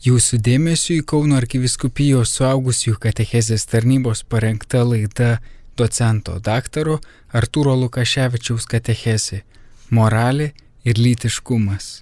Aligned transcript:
Jūsų 0.00 0.38
dėmesio 0.40 0.94
į 0.96 1.02
Kauno 1.04 1.36
arkiviskupijos 1.36 2.30
suaugusiųjų 2.38 2.96
katechezės 3.02 3.66
tarnybos 3.68 4.22
parengta 4.24 4.80
laida 4.80 5.42
docento 5.76 6.38
daktaro 6.40 6.94
Arturo 7.36 7.74
Lukaševičiaus 7.76 8.64
katechezė- 8.64 9.42
moralė 9.96 10.52
ir 10.88 10.96
lytiškumas. 10.96 12.00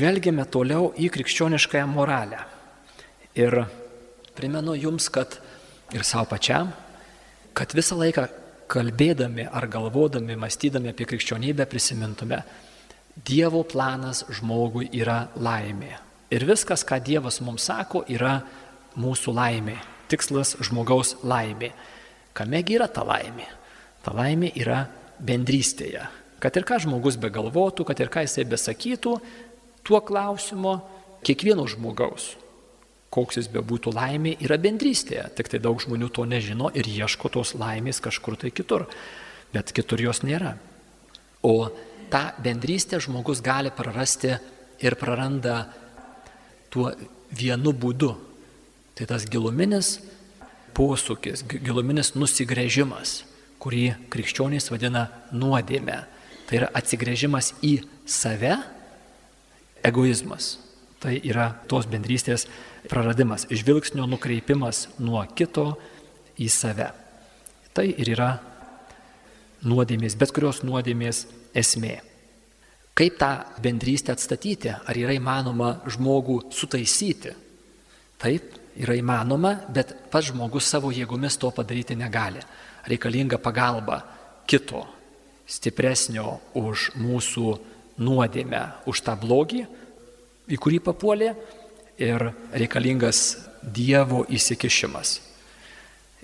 Žvelgiame 0.00 0.46
toliau 0.48 0.94
į 0.96 1.10
krikščioniškąją 1.12 1.84
moralę. 1.92 2.38
Ir 3.36 3.52
primenu 4.32 4.72
jums, 4.72 5.10
kad 5.12 5.34
ir 5.92 6.06
savo 6.08 6.24
pačiam, 6.30 6.70
kad 7.52 7.74
visą 7.76 7.98
laiką 8.00 8.24
kalbėdami 8.72 9.44
ar 9.44 9.66
galvodami, 9.68 10.38
mąstydami 10.40 10.88
apie 10.94 11.04
krikščionybę 11.04 11.66
prisimintume, 11.68 12.38
Dievo 13.28 13.60
planas 13.68 14.22
žmogui 14.32 14.86
yra 14.96 15.26
laimė. 15.36 15.90
Ir 16.32 16.46
viskas, 16.48 16.80
ką 16.80 16.96
Dievas 17.04 17.42
mums 17.44 17.66
sako, 17.68 18.00
yra 18.08 18.38
mūsų 18.96 19.34
laimė. 19.36 19.76
Tikslas 20.08 20.54
žmogaus 20.64 21.18
laimė. 21.20 21.74
Kamegi 22.32 22.78
yra 22.78 22.88
ta 22.88 23.04
laimė? 23.04 23.50
Ta 24.00 24.16
laimė 24.16 24.54
yra 24.64 24.80
bendrystėje. 25.20 26.08
Kad 26.40 26.56
ir 26.56 26.64
ką 26.64 26.80
žmogus 26.86 27.20
begalvotų, 27.20 27.84
kad 27.84 28.00
ir 28.00 28.08
ką 28.08 28.24
jisai 28.24 28.46
besakytų, 28.48 29.18
tuo 29.86 30.00
klausimu 30.04 30.78
kiekvieno 31.26 31.66
žmogaus, 31.68 32.34
koks 33.12 33.40
jis 33.40 33.50
bebūtų 33.52 33.92
laimė, 33.94 34.36
yra 34.44 34.58
bendrystėje. 34.60 35.26
Tik 35.36 35.50
tai 35.52 35.60
daug 35.62 35.80
žmonių 35.82 36.10
to 36.14 36.24
nežino 36.28 36.70
ir 36.74 36.88
ieško 36.88 37.32
tos 37.32 37.54
laimės 37.58 38.00
kažkur 38.02 38.38
tai 38.40 38.52
kitur. 38.54 38.86
Bet 39.50 39.72
kitur 39.74 40.00
jos 40.00 40.22
nėra. 40.22 40.54
O 41.42 41.70
tą 42.12 42.22
bendrystę 42.42 43.00
žmogus 43.02 43.42
gali 43.42 43.72
prarasti 43.74 44.36
ir 44.80 44.96
praranda 45.00 45.64
tuo 46.70 46.92
vienu 47.34 47.74
būdu. 47.74 48.14
Tai 48.94 49.08
tas 49.08 49.24
giluminis 49.30 49.98
posūkis, 50.76 51.42
giluminis 51.64 52.14
nusigrėžimas, 52.14 53.22
kurį 53.60 53.86
krikščionys 54.12 54.70
vadina 54.70 55.08
nuodėme. 55.32 56.04
Tai 56.46 56.58
yra 56.60 56.68
atsigrėžimas 56.76 57.54
į 57.66 57.80
save 58.08 58.56
egoizmas. 59.86 60.58
Tai 61.00 61.14
yra 61.24 61.48
tos 61.68 61.86
bendrystės 61.88 62.44
praradimas, 62.90 63.46
žvilgsnio 63.48 64.04
nukreipimas 64.08 64.88
nuo 65.00 65.22
kito 65.36 65.72
į 66.36 66.48
save. 66.52 66.90
Tai 67.72 67.86
ir 67.88 68.12
yra 68.12 68.34
nuodėmės, 69.64 70.16
bet 70.20 70.32
kurios 70.36 70.60
nuodėmės 70.66 71.24
esmė. 71.56 72.00
Kaip 72.96 73.16
tą 73.16 73.30
bendrystę 73.62 74.12
atstatyti? 74.12 74.74
Ar 74.74 74.98
yra 74.98 75.14
įmanoma 75.16 75.78
žmogų 75.88 76.50
sutaisyti? 76.52 77.32
Taip, 78.20 78.56
yra 78.76 78.96
įmanoma, 78.98 79.54
bet 79.72 79.94
pats 80.12 80.28
žmogus 80.28 80.68
savo 80.68 80.90
jėgomis 80.92 81.38
to 81.40 81.48
padaryti 81.56 81.96
negali. 81.96 82.42
Reikalinga 82.90 83.38
pagalba 83.40 84.02
kito, 84.48 84.82
stipresnio 85.48 86.38
už 86.60 86.90
mūsų 87.00 87.46
nuodėmę 88.00 88.62
už 88.90 89.02
tą 89.06 89.14
blogį, 89.20 89.64
į 90.50 90.58
kurį 90.58 90.80
papuolė 90.88 91.34
ir 92.00 92.30
reikalingas 92.56 93.46
Dievo 93.60 94.24
įsikišimas. 94.32 95.18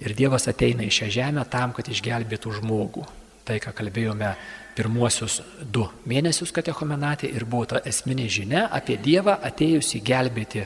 Ir 0.01 0.15
Dievas 0.17 0.49
ateina 0.49 0.85
į 0.85 0.93
šią 0.93 1.09
žemę 1.13 1.45
tam, 1.53 1.75
kad 1.77 1.89
išgelbėtų 1.89 2.55
žmogų. 2.59 3.05
Tai, 3.47 3.59
ką 3.63 3.71
kalbėjome 3.77 4.31
pirmuosius 4.77 5.39
du 5.61 5.85
mėnesius 6.09 6.53
katechomenatė 6.53 7.29
ir 7.31 7.45
buvo 7.49 7.69
ta 7.71 7.83
esminė 7.87 8.27
žinia 8.33 8.67
apie 8.75 8.97
Dievą 9.01 9.37
atėjusi 9.47 10.03
gelbėti 10.05 10.65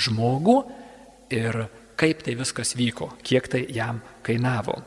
žmogų 0.00 0.56
ir 1.36 1.60
kaip 2.00 2.24
tai 2.24 2.34
viskas 2.38 2.74
vyko, 2.76 3.12
kiek 3.22 3.48
tai 3.52 3.66
jam 3.76 4.00
kainavo. 4.26 4.80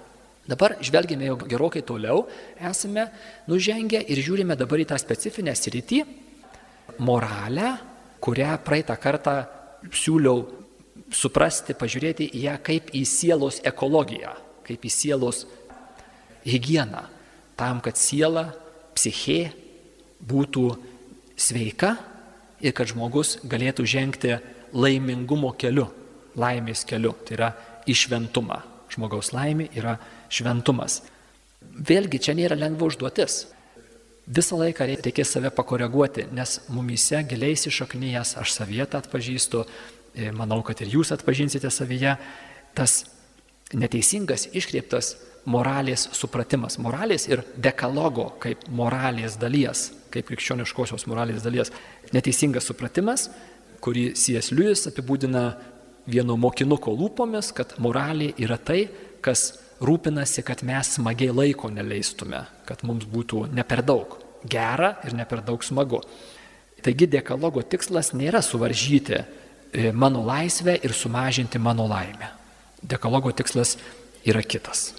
Dabar 0.43 0.75
žvelgime 0.83 1.29
jau 1.29 1.37
gerokai 1.47 1.83
toliau, 1.87 2.25
esame 2.59 3.07
nužengę 3.47 4.01
ir 4.11 4.19
žiūrime 4.19 4.57
dabar 4.59 4.81
į 4.83 4.89
tą 4.91 4.97
specifinę 4.99 5.53
sritį, 5.55 6.01
moralę, 6.99 7.77
kurią 8.23 8.57
praeitą 8.65 8.97
kartą 8.99 9.37
siūliau 9.87 10.43
suprasti, 11.13 11.75
pažiūrėti 11.77 12.27
į 12.35 12.43
ją 12.47 12.57
kaip 12.63 12.91
į 12.95 13.05
sielos 13.07 13.61
ekologiją, 13.63 14.33
kaip 14.67 14.83
į 14.83 14.91
sielos 14.91 15.45
higieną, 16.43 17.05
tam, 17.55 17.79
kad 17.83 17.99
siela, 17.99 18.49
psichė 18.93 19.53
būtų 20.23 20.65
sveika 21.39 21.95
ir 22.63 22.75
kad 22.75 22.91
žmogus 22.91 23.37
galėtų 23.47 23.85
žengti 23.87 24.35
laimingumo 24.73 25.53
keliu, 25.59 25.87
laimės 26.39 26.83
keliu, 26.87 27.13
tai 27.25 27.37
yra 27.37 27.49
išventumą. 27.89 28.61
Žmogaus 28.93 29.31
laimė 29.33 29.71
yra 29.73 29.95
šventumas. 30.33 31.01
Vėlgi 31.61 32.21
čia 32.21 32.35
nėra 32.37 32.57
lengva 32.59 32.89
užduotis. 32.89 33.45
Visą 34.23 34.55
laiką 34.59 34.87
reikės 34.87 35.33
save 35.35 35.51
pakoreguoti, 35.51 36.29
nes 36.31 36.61
mumise 36.71 37.19
giliai 37.27 37.57
įsišaknyjas, 37.57 38.37
aš 38.39 38.53
savietą 38.55 39.01
atpažįstu, 39.03 39.65
e, 40.15 40.31
manau, 40.31 40.61
kad 40.63 40.79
ir 40.81 40.93
jūs 40.95 41.11
atpažinsite 41.11 41.67
savyje, 41.71 42.15
tas 42.73 43.03
neteisingas, 43.75 44.47
iškreiptas 44.55 45.17
moralės 45.45 46.07
supratimas. 46.15 46.77
Moralės 46.79 47.27
ir 47.27 47.43
dekalogo 47.59 48.29
kaip 48.39 48.63
moralės 48.71 49.35
dalies, 49.39 49.89
kaip 50.13 50.29
krikščioniškosios 50.29 51.07
moralės 51.11 51.43
dalies. 51.43 51.73
Neteisingas 52.15 52.69
supratimas, 52.69 53.27
kurį 53.83 54.13
C.S. 54.15 54.53
Lewis 54.55 54.87
apibūdina 54.87 55.57
vieno 56.07 56.37
mokinuko 56.39 56.93
lūpomis, 56.95 57.51
kad 57.55 57.75
moralė 57.83 58.31
yra 58.39 58.57
tai, 58.57 58.87
kas 59.23 59.62
rūpinasi, 59.81 60.43
kad 60.45 60.61
mes 60.67 60.93
smagiai 60.97 61.33
laiko 61.33 61.71
neleistume, 61.73 62.43
kad 62.67 62.83
mums 62.87 63.07
būtų 63.09 63.47
ne 63.53 63.65
per 63.67 63.81
daug 63.85 64.19
gera 64.43 64.97
ir 65.07 65.15
ne 65.15 65.25
per 65.25 65.41
daug 65.43 65.63
smagu. 65.63 66.01
Taigi 66.83 67.07
dekalogo 67.07 67.63
tikslas 67.63 68.11
nėra 68.15 68.41
suvaržyti 68.43 69.15
e, 69.15 69.91
mano 69.95 70.23
laisvę 70.27 70.75
ir 70.83 70.93
sumažinti 70.93 71.59
mano 71.59 71.87
laimę. 71.87 72.29
Dekalogo 72.83 73.31
tikslas 73.31 73.77
yra 74.27 74.43
kitas. 74.43 74.91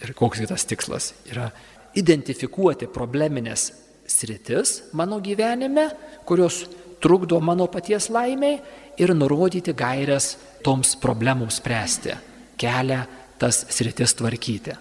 Ir 0.00 0.14
koks 0.16 0.44
kitas 0.44 0.64
tikslas? 0.70 1.12
Yra 1.28 1.50
identifikuoti 1.98 2.86
probleminės 2.90 3.72
sritis 4.10 4.92
mano 4.94 5.18
gyvenime, 5.22 5.88
kurios 6.26 6.64
trukdo 7.02 7.40
mano 7.42 7.66
paties 7.66 8.08
laimiai 8.12 8.60
ir 9.00 9.14
nurodyti 9.14 9.74
gairias 9.74 10.36
toms 10.62 10.94
problemams 11.00 11.58
spręsti, 11.58 12.14
kelią 12.60 13.02
tas 13.40 13.64
sritis 13.72 14.14
tvarkyti. 14.18 14.76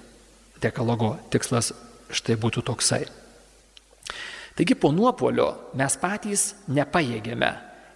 Dekalogo 0.59 1.15
tikslas 1.31 1.71
štai 2.11 2.35
būtų 2.41 2.63
toksai. 2.67 3.05
Taigi 4.59 4.75
po 4.75 4.91
nuopolio 4.91 5.71
mes 5.79 5.95
patys 6.01 6.49
nepajėgėme 6.67 7.51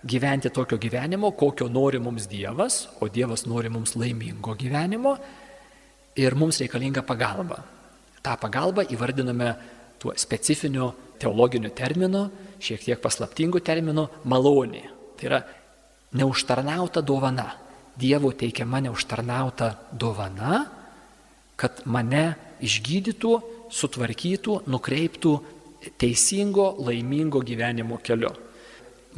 gyventi 0.08 0.52
tokio 0.54 0.78
gyvenimo, 0.80 1.34
kokio 1.36 1.68
nori 1.68 2.00
mums 2.00 2.28
Dievas, 2.32 2.88
o 3.04 3.10
Dievas 3.12 3.46
nori 3.48 3.72
mums 3.72 3.96
laimingo 4.00 4.56
gyvenimo 4.56 5.18
ir 6.16 6.36
mums 6.36 6.60
reikalinga 6.64 7.04
pagalba. 7.08 7.60
Ta 8.24 8.38
pagalba 8.40 8.86
įvardiname 8.88 9.50
tuo 10.00 10.14
specifiniu 10.16 10.92
teologiniu 11.20 11.72
terminu, 11.76 12.28
šiek 12.64 12.84
tiek 12.84 13.02
paslaptingu 13.04 13.60
terminu 13.64 14.08
malonė. 14.28 14.86
Tai 15.20 15.28
yra 15.28 15.42
neužtarnauta 16.16 17.04
dovana. 17.04 17.50
Dievo 18.00 18.32
teikiama 18.34 18.82
neužtarnauta 18.88 19.74
dovana, 19.92 20.64
kad 21.56 21.84
mane 21.86 22.34
išgydytų, 22.64 23.34
sutvarkytų, 23.74 24.64
nukreiptų 24.70 25.34
teisingo, 26.02 26.74
laimingo 26.86 27.44
gyvenimo 27.46 28.00
keliu. 28.04 28.32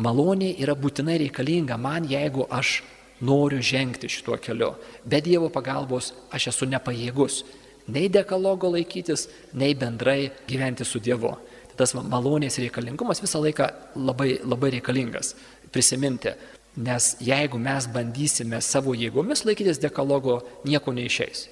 Malonė 0.04 0.52
yra 0.60 0.76
būtinai 0.76 1.16
reikalinga 1.24 1.78
man, 1.80 2.08
jeigu 2.10 2.48
aš 2.52 2.82
noriu 3.24 3.62
žengti 3.64 4.10
šituo 4.12 4.36
keliu. 4.44 4.74
Be 5.06 5.22
Dievo 5.24 5.48
pagalbos 5.54 6.12
aš 6.36 6.50
esu 6.52 6.68
nepajėgus 6.68 7.44
nei 7.88 8.10
dekalogo 8.10 8.72
laikytis, 8.74 9.28
nei 9.54 9.76
bendrai 9.78 10.32
gyventi 10.50 10.86
su 10.86 11.00
Dievu. 11.00 11.32
Tas 11.76 11.94
malonės 11.96 12.58
reikalingumas 12.60 13.22
visą 13.24 13.42
laiką 13.44 13.70
labai, 14.00 14.40
labai 14.44 14.72
reikalingas 14.78 15.34
prisiminti, 15.72 16.32
nes 16.76 17.16
jeigu 17.24 17.60
mes 17.62 17.88
bandysime 17.88 18.60
savo 18.62 18.96
jėgomis 18.96 19.46
laikytis 19.48 19.80
dekalogo, 19.80 20.42
nieko 20.68 20.94
neišeis. 20.96 21.48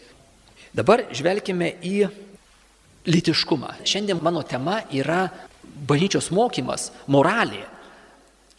Dabar 0.75 1.05
žvelgime 1.13 1.69
į 1.85 2.07
lytiškumą. 3.07 3.75
Šiandien 3.87 4.19
mano 4.23 4.43
tema 4.43 4.81
yra 4.91 5.27
bažnyčios 5.87 6.31
mokymas, 6.33 6.91
moralė, 7.07 7.63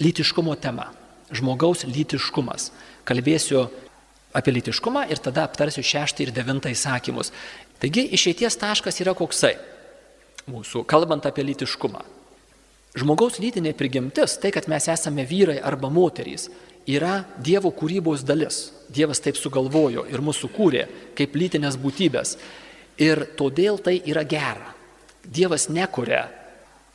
lytiškumo 0.03 0.55
tema, 0.61 0.91
žmogaus 1.35 1.85
lytiškumas. 1.89 2.71
Kalbėsiu 3.05 3.67
apie 4.35 4.55
lytiškumą 4.57 5.07
ir 5.13 5.21
tada 5.23 5.45
aptarsiu 5.49 5.85
šeštą 5.85 6.25
ir 6.25 6.35
devintą 6.35 6.73
įsakymus. 6.73 7.33
Taigi 7.83 8.07
išeities 8.17 8.57
taškas 8.61 9.01
yra 9.05 9.15
koksai 9.17 9.55
mūsų, 10.51 10.85
kalbant 10.89 11.27
apie 11.29 11.45
lytiškumą. 11.47 12.03
Žmogaus 12.95 13.41
lytinė 13.43 13.73
prigimtis, 13.75 14.37
tai 14.39 14.53
kad 14.55 14.69
mes 14.71 14.87
esame 14.93 15.25
vyrai 15.27 15.57
arba 15.59 15.91
moterys, 15.91 16.47
yra 16.87 17.25
Dievo 17.43 17.73
kūrybos 17.75 18.23
dalis. 18.27 18.69
Dievas 18.95 19.19
taip 19.25 19.39
sugalvojo 19.41 20.05
ir 20.13 20.23
mūsų 20.23 20.51
kūrė 20.55 20.85
kaip 21.19 21.35
lytinės 21.35 21.79
būtybės. 21.81 22.37
Ir 23.03 23.25
todėl 23.35 23.81
tai 23.83 23.97
yra 24.07 24.23
gera. 24.23 24.71
Dievas 25.25 25.67
nekuria 25.73 26.29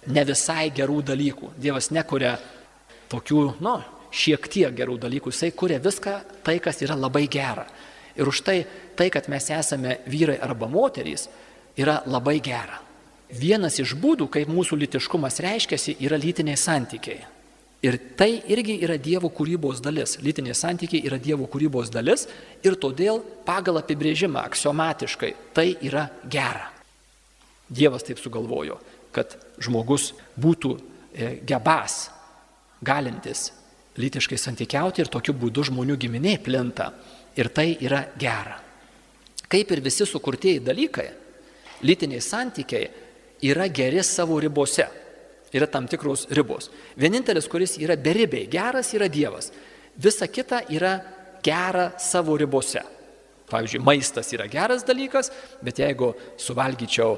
ne 0.08 0.24
visai 0.24 0.70
gerų 0.72 1.02
dalykų. 1.12 1.54
Dievas 1.60 1.90
nekuria 1.92 2.38
tokių, 3.12 3.44
nu, 3.60 3.76
šiek 4.12 4.48
tiek 4.48 4.76
gerų 4.76 4.98
dalykų. 5.04 5.34
Jisai 5.34 5.52
kuria 5.52 5.80
viską 5.84 6.16
tai, 6.46 6.60
kas 6.64 6.80
yra 6.86 6.96
labai 6.96 7.28
gera. 7.28 7.66
Ir 8.16 8.30
už 8.30 8.44
tai, 8.48 8.62
tai, 8.96 9.10
kad 9.12 9.28
mes 9.32 9.52
esame 9.52 10.00
vyrai 10.08 10.40
arba 10.40 10.70
moterys, 10.72 11.28
yra 11.80 12.00
labai 12.08 12.40
gera. 12.44 12.80
Vienas 13.30 13.78
iš 13.78 13.94
būdų, 14.00 14.26
kaip 14.34 14.50
mūsų 14.50 14.80
litiškumas 14.84 15.38
reiškiasi, 15.46 16.00
yra 16.02 16.18
lytiniai 16.18 16.58
santykiai. 16.58 17.20
Ir 17.86 17.96
tai 18.20 18.42
irgi 18.52 18.76
yra 18.84 18.98
Dievo 19.00 19.30
kūrybos 19.32 19.80
dalis. 19.84 20.18
Lytiniai 20.20 20.58
santykiai 20.58 21.06
yra 21.08 21.20
Dievo 21.22 21.46
kūrybos 21.48 21.92
dalis 21.94 22.26
ir 22.66 22.76
todėl 22.76 23.22
pagal 23.46 23.80
apibrėžimą 23.80 24.42
aksiomatiškai 24.50 25.32
tai 25.56 25.70
yra 25.86 26.10
gera. 26.28 26.68
Dievas 27.70 28.04
taip 28.04 28.20
sugalvojo, 28.20 28.80
kad 29.16 29.38
žmogus 29.62 30.10
būtų 30.42 30.74
e, 30.76 31.32
gebas, 31.48 32.10
galintis 32.82 33.52
lytiškai 34.00 34.40
santykiauti 34.40 35.04
ir 35.04 35.12
tokiu 35.12 35.36
būdu 35.38 35.68
žmonių 35.70 35.98
giminė 36.00 36.38
plinta. 36.44 36.92
Ir 37.40 37.52
tai 37.56 37.78
yra 37.80 38.02
gera. 38.20 38.58
Kaip 39.50 39.72
ir 39.72 39.82
visi 39.86 40.06
sukurtieji 40.06 40.60
dalykai, 40.66 41.08
lytiniai 41.86 42.22
santykiai 42.22 42.90
yra 43.42 43.68
geri 43.68 44.04
savo 44.04 44.40
ribose 44.40 44.88
yra 45.54 45.68
tam 45.68 45.88
tikros 45.88 46.28
ribos. 46.30 46.70
Vienintelis, 46.98 47.48
kuris 47.50 47.78
yra 47.82 47.98
beribiai, 47.98 48.48
geras 48.52 48.94
yra 48.94 49.10
Dievas. 49.10 49.52
Visa 49.98 50.28
kita 50.28 50.64
yra 50.70 51.00
gera 51.44 51.92
savo 52.00 52.38
ribose. 52.38 52.84
Pavyzdžiui, 53.50 53.82
maistas 53.82 54.30
yra 54.36 54.46
geras 54.48 54.86
dalykas, 54.86 55.32
bet 55.66 55.82
jeigu 55.82 56.12
suvalgyčiau 56.38 57.16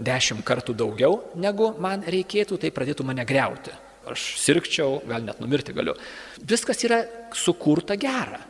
dešimt 0.00 0.44
kartų 0.46 0.74
daugiau, 0.78 1.18
negu 1.36 1.72
man 1.82 2.04
reikėtų, 2.06 2.56
tai 2.62 2.70
pradėtų 2.72 3.04
mane 3.04 3.26
greuti. 3.28 3.74
Aš 4.08 4.32
sirgčiau, 4.40 5.02
gal 5.06 5.26
net 5.26 5.42
numirti 5.42 5.74
galiu. 5.76 5.94
Viskas 6.40 6.80
yra 6.86 7.02
sukurta 7.36 7.98
gera. 8.00 8.40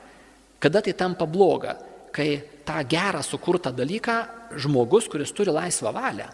Kada 0.63 0.81
tai 0.81 0.95
tampa 0.95 1.27
bloga? 1.27 1.75
Kai 2.13 2.39
tą 2.65 2.79
gerą 2.87 3.23
sukurtą 3.25 3.73
dalyką 3.75 4.17
žmogus, 4.61 5.09
kuris 5.11 5.33
turi 5.35 5.53
laisvą 5.53 5.91
valią, 5.97 6.29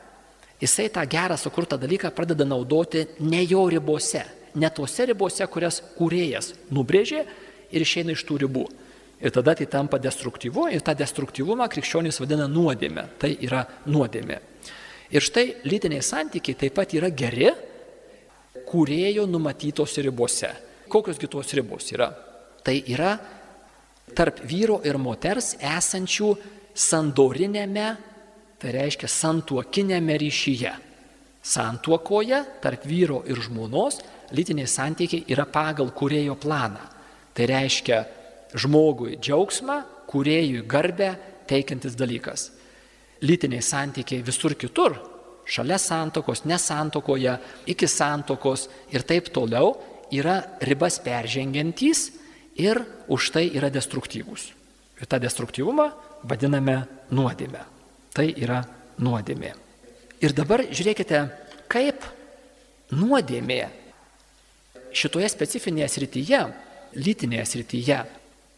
jisai 0.60 0.88
tą 0.90 1.04
gerą 1.06 1.36
sukurtą 1.36 1.78
dalyką 1.78 2.10
pradeda 2.10 2.44
naudoti 2.44 3.06
ne 3.20 3.44
jo 3.44 3.68
ribose, 3.68 4.24
ne 4.54 4.70
tose 4.70 5.06
ribose, 5.06 5.46
kurias 5.46 5.80
kūrėjas 5.98 6.52
nubrėžė 6.74 7.24
ir 7.72 7.84
išeina 7.84 8.14
iš 8.16 8.24
tų 8.26 8.42
ribų. 8.44 8.66
Ir 9.18 9.34
tada 9.34 9.54
tai 9.58 9.66
tampa 9.66 9.98
destruktyvu 9.98 10.68
ir 10.70 10.82
tą 10.86 10.94
destruktyvumą 10.94 11.66
krikščionys 11.70 12.20
vadina 12.22 12.46
nuodėmė. 12.46 13.04
Tai 13.18 13.32
yra 13.42 13.64
nuodėmė. 13.90 14.38
Ir 15.10 15.24
štai 15.24 15.64
lytiniai 15.66 16.04
santykiai 16.04 16.58
taip 16.58 16.76
pat 16.76 16.92
yra 16.94 17.10
geri 17.10 17.48
kūrėjo 18.68 19.24
numatytos 19.26 19.96
ribose. 20.04 20.52
Kokios 20.88 21.18
kitos 21.18 21.50
ribos 21.56 21.90
yra? 21.92 22.12
Tai 22.62 22.76
yra 22.86 23.16
tarp 24.14 24.42
vyro 24.46 24.78
ir 24.86 24.98
moters 25.00 25.54
esančių 25.58 26.30
sandorinėme 26.78 27.88
tai 28.58 28.74
reiškia 28.74 29.08
santuokinėme 29.10 30.16
ryšyje. 30.18 30.72
Santuokoje 31.48 32.42
tarp 32.62 32.84
vyro 32.86 33.22
ir 33.30 33.38
žmonos 33.40 34.00
lytiniai 34.34 34.68
santykiai 34.68 35.24
yra 35.32 35.46
pagal 35.48 35.92
kurėjo 35.96 36.34
planą. 36.40 36.82
Tai 37.32 37.46
reiškia 37.46 38.02
žmogui 38.58 39.16
džiaugsmą, 39.22 39.78
kuriejui 40.10 40.64
garbę 40.66 41.12
teikiantis 41.48 41.94
dalykas. 41.96 42.50
Lytiniai 43.22 43.62
santykiai 43.62 44.24
visur 44.26 44.54
kitur, 44.58 44.98
šalia 45.48 45.78
santokos, 45.80 46.44
nesantokoje, 46.44 47.38
iki 47.70 47.88
santokos 47.88 48.68
ir 48.92 49.06
taip 49.06 49.30
toliau 49.34 49.72
yra 50.12 50.42
ribas 50.66 50.98
peržengiantys 51.04 52.04
ir 52.58 52.82
už 53.08 53.32
tai 53.34 53.48
yra 53.54 53.70
destruktyvūs. 53.72 54.52
Ir 54.98 55.06
tą 55.06 55.22
destruktyvumą 55.22 55.90
vadiname 56.26 56.82
nuodėme. 57.14 57.77
Tai 58.14 58.26
yra 58.36 58.62
nuodėmė. 59.02 59.52
Ir 60.24 60.34
dabar 60.34 60.64
žiūrėkite, 60.66 61.20
kaip 61.70 62.06
nuodėmė 62.94 63.60
šitoje 64.96 65.28
specifinėje 65.30 65.88
srityje, 65.92 66.40
lytinėje 66.98 67.44
srityje, 67.52 67.98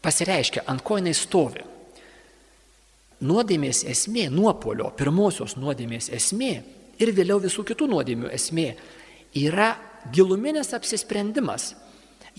pasireiškia, 0.05 0.65
ant 0.71 0.85
ko 0.87 1.01
jinai 1.01 1.15
stovi. 1.17 1.65
Nuodėmės 3.21 3.83
esmė, 3.91 4.31
nuopolio, 4.33 4.89
pirmosios 4.97 5.59
nuodėmės 5.61 6.09
esmė 6.17 6.53
ir 7.01 7.13
vėliau 7.17 7.41
visų 7.43 7.67
kitų 7.69 7.91
nuodėmių 7.91 8.31
esmė 8.33 8.71
yra 9.37 9.75
giluminės 10.15 10.73
apsisprendimas 10.77 11.75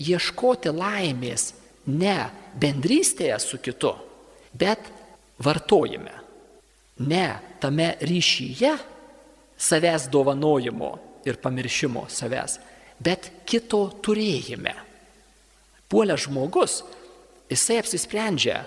ieškoti 0.02 0.72
laimės 0.74 1.52
ne 1.86 2.16
bendrystėje 2.58 3.38
su 3.42 3.60
kitu, 3.62 3.94
bet 4.58 4.90
vartojime 5.42 6.18
ne 6.98 7.38
tame 7.60 7.96
ryšyje 8.00 8.76
savęs 9.56 10.08
dovanojimo 10.10 10.98
ir 11.24 11.38
pamiršimo 11.38 12.06
savęs, 12.10 12.58
bet 12.98 13.30
kito 13.46 13.86
turėjime. 14.02 14.74
Puolęs 15.88 16.26
žmogus, 16.26 16.80
jisai 17.50 17.78
apsisprendžia 17.82 18.62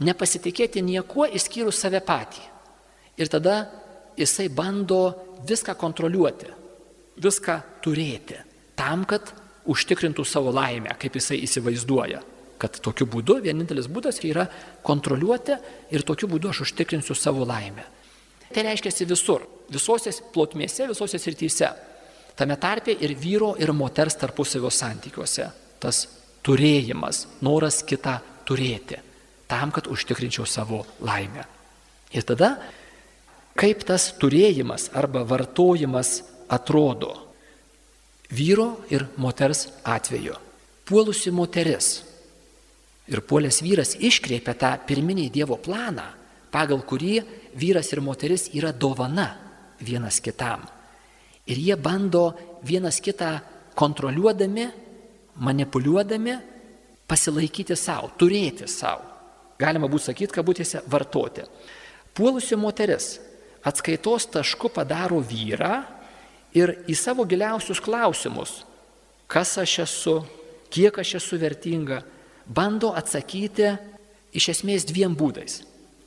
nepasitikėti 0.00 0.82
niekuo 0.82 1.28
išskyrus 1.28 1.78
save 1.78 2.00
patį. 2.04 2.42
Ir 3.20 3.28
tada 3.28 3.56
jisai 4.16 4.48
bando 4.48 5.02
viską 5.46 5.76
kontroliuoti, 5.78 6.48
viską 7.20 7.56
turėti, 7.84 8.38
tam, 8.76 9.04
kad 9.04 9.28
užtikrintų 9.70 10.24
savo 10.24 10.52
laimę, 10.56 10.96
kaip 10.98 11.18
jisai 11.20 11.42
įsivaizduoja 11.44 12.22
kad 12.60 12.76
tokiu 12.84 13.08
būdu 13.08 13.40
vienintelis 13.44 13.88
būdas 13.88 14.20
yra 14.26 14.44
kontroliuoti 14.86 15.56
ir 15.94 16.04
tokiu 16.06 16.28
būdu 16.30 16.52
aš 16.52 16.64
užtikrinsiu 16.66 17.16
savo 17.16 17.46
laimę. 17.48 17.86
Tai 18.50 18.64
reiškia 18.66 19.06
visur, 19.06 19.46
visose 19.70 20.12
plotmėse, 20.34 20.88
visose 20.90 21.20
srityse. 21.22 21.70
Tame 22.36 22.56
tarpe 22.60 22.92
ir 22.92 23.14
vyro 23.18 23.54
ir 23.60 23.72
moters 23.72 24.16
tarpusavio 24.18 24.70
santykiuose. 24.72 25.46
Tas 25.80 26.02
turėjimas, 26.46 27.26
noras 27.44 27.80
kitą 27.86 28.18
turėti, 28.48 28.98
tam, 29.48 29.70
kad 29.70 29.86
užtikrinčiau 29.90 30.46
savo 30.48 30.82
laimę. 31.04 31.46
Ir 32.16 32.26
tada, 32.26 32.56
kaip 33.60 33.84
tas 33.86 34.10
turėjimas 34.18 34.88
arba 34.98 35.22
vartojimas 35.28 36.20
atrodo 36.50 37.14
vyro 38.30 38.80
ir 38.90 39.06
moters 39.16 39.68
atveju. 39.84 40.34
Puolusi 40.86 41.30
moteris 41.30 42.00
Ir 43.10 43.22
puolęs 43.26 43.60
vyras 43.64 43.96
iškreipia 43.98 44.54
tą 44.54 44.70
pirminį 44.86 45.28
Dievo 45.34 45.56
planą, 45.58 46.06
pagal 46.54 46.82
kurį 46.86 47.16
vyras 47.58 47.90
ir 47.92 48.02
moteris 48.04 48.48
yra 48.54 48.70
dovana 48.72 49.28
vienas 49.82 50.20
kitam. 50.22 50.62
Ir 51.50 51.58
jie 51.58 51.76
bando 51.76 52.30
vienas 52.62 53.00
kitą 53.02 53.32
kontroliuodami, 53.74 54.68
manipuliuodami, 55.40 56.36
pasilaikyti 57.10 57.74
savo, 57.74 58.12
turėti 58.18 58.68
savo. 58.70 59.06
Galima 59.60 59.88
būtų 59.90 60.10
sakyti, 60.10 60.36
kabutėse, 60.36 60.84
vartoti. 60.88 61.44
Puolusi 62.14 62.56
moteris 62.56 63.18
atskaitos 63.66 64.28
tašku 64.32 64.70
padaro 64.72 65.18
vyrą 65.20 65.82
ir 66.56 66.72
į 66.88 66.96
savo 66.96 67.26
giliausius 67.28 67.82
klausimus, 67.82 68.60
kas 69.30 69.56
aš 69.60 69.78
esu, 69.84 70.16
kiek 70.72 70.96
aš 71.02 71.16
esu 71.20 71.38
vertinga, 71.40 72.00
bando 72.46 72.92
atsakyti 72.96 73.74
iš 74.36 74.50
esmės 74.54 74.86
dviem 74.88 75.16
būdais. 75.18 75.60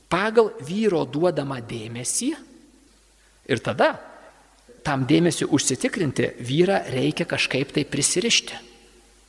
Pagal 0.08 0.52
vyro 0.64 1.04
duodamą 1.08 1.60
dėmesį 1.64 2.30
ir 3.50 3.62
tada 3.64 3.94
tam 4.84 5.06
dėmesiu 5.08 5.48
užsitikrinti 5.56 6.34
vyrą 6.44 6.82
reikia 6.92 7.24
kažkaip 7.28 7.72
tai 7.72 7.86
prisirišti, 7.88 8.58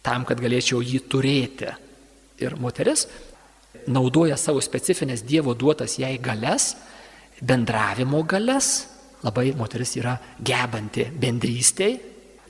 tam, 0.04 0.26
kad 0.28 0.42
galėčiau 0.44 0.82
jį 0.84 1.00
turėti. 1.10 1.72
Ir 2.44 2.58
moteris 2.60 3.06
naudoja 3.88 4.36
savo 4.38 4.60
specifines 4.64 5.24
Dievo 5.24 5.56
duotas 5.56 5.96
jai 6.00 6.18
galias, 6.20 6.74
bendravimo 7.40 8.22
galias, 8.28 8.88
labai 9.24 9.54
moteris 9.58 9.96
yra 9.98 10.18
gebanti 10.44 11.08
bendrystėj 11.10 11.96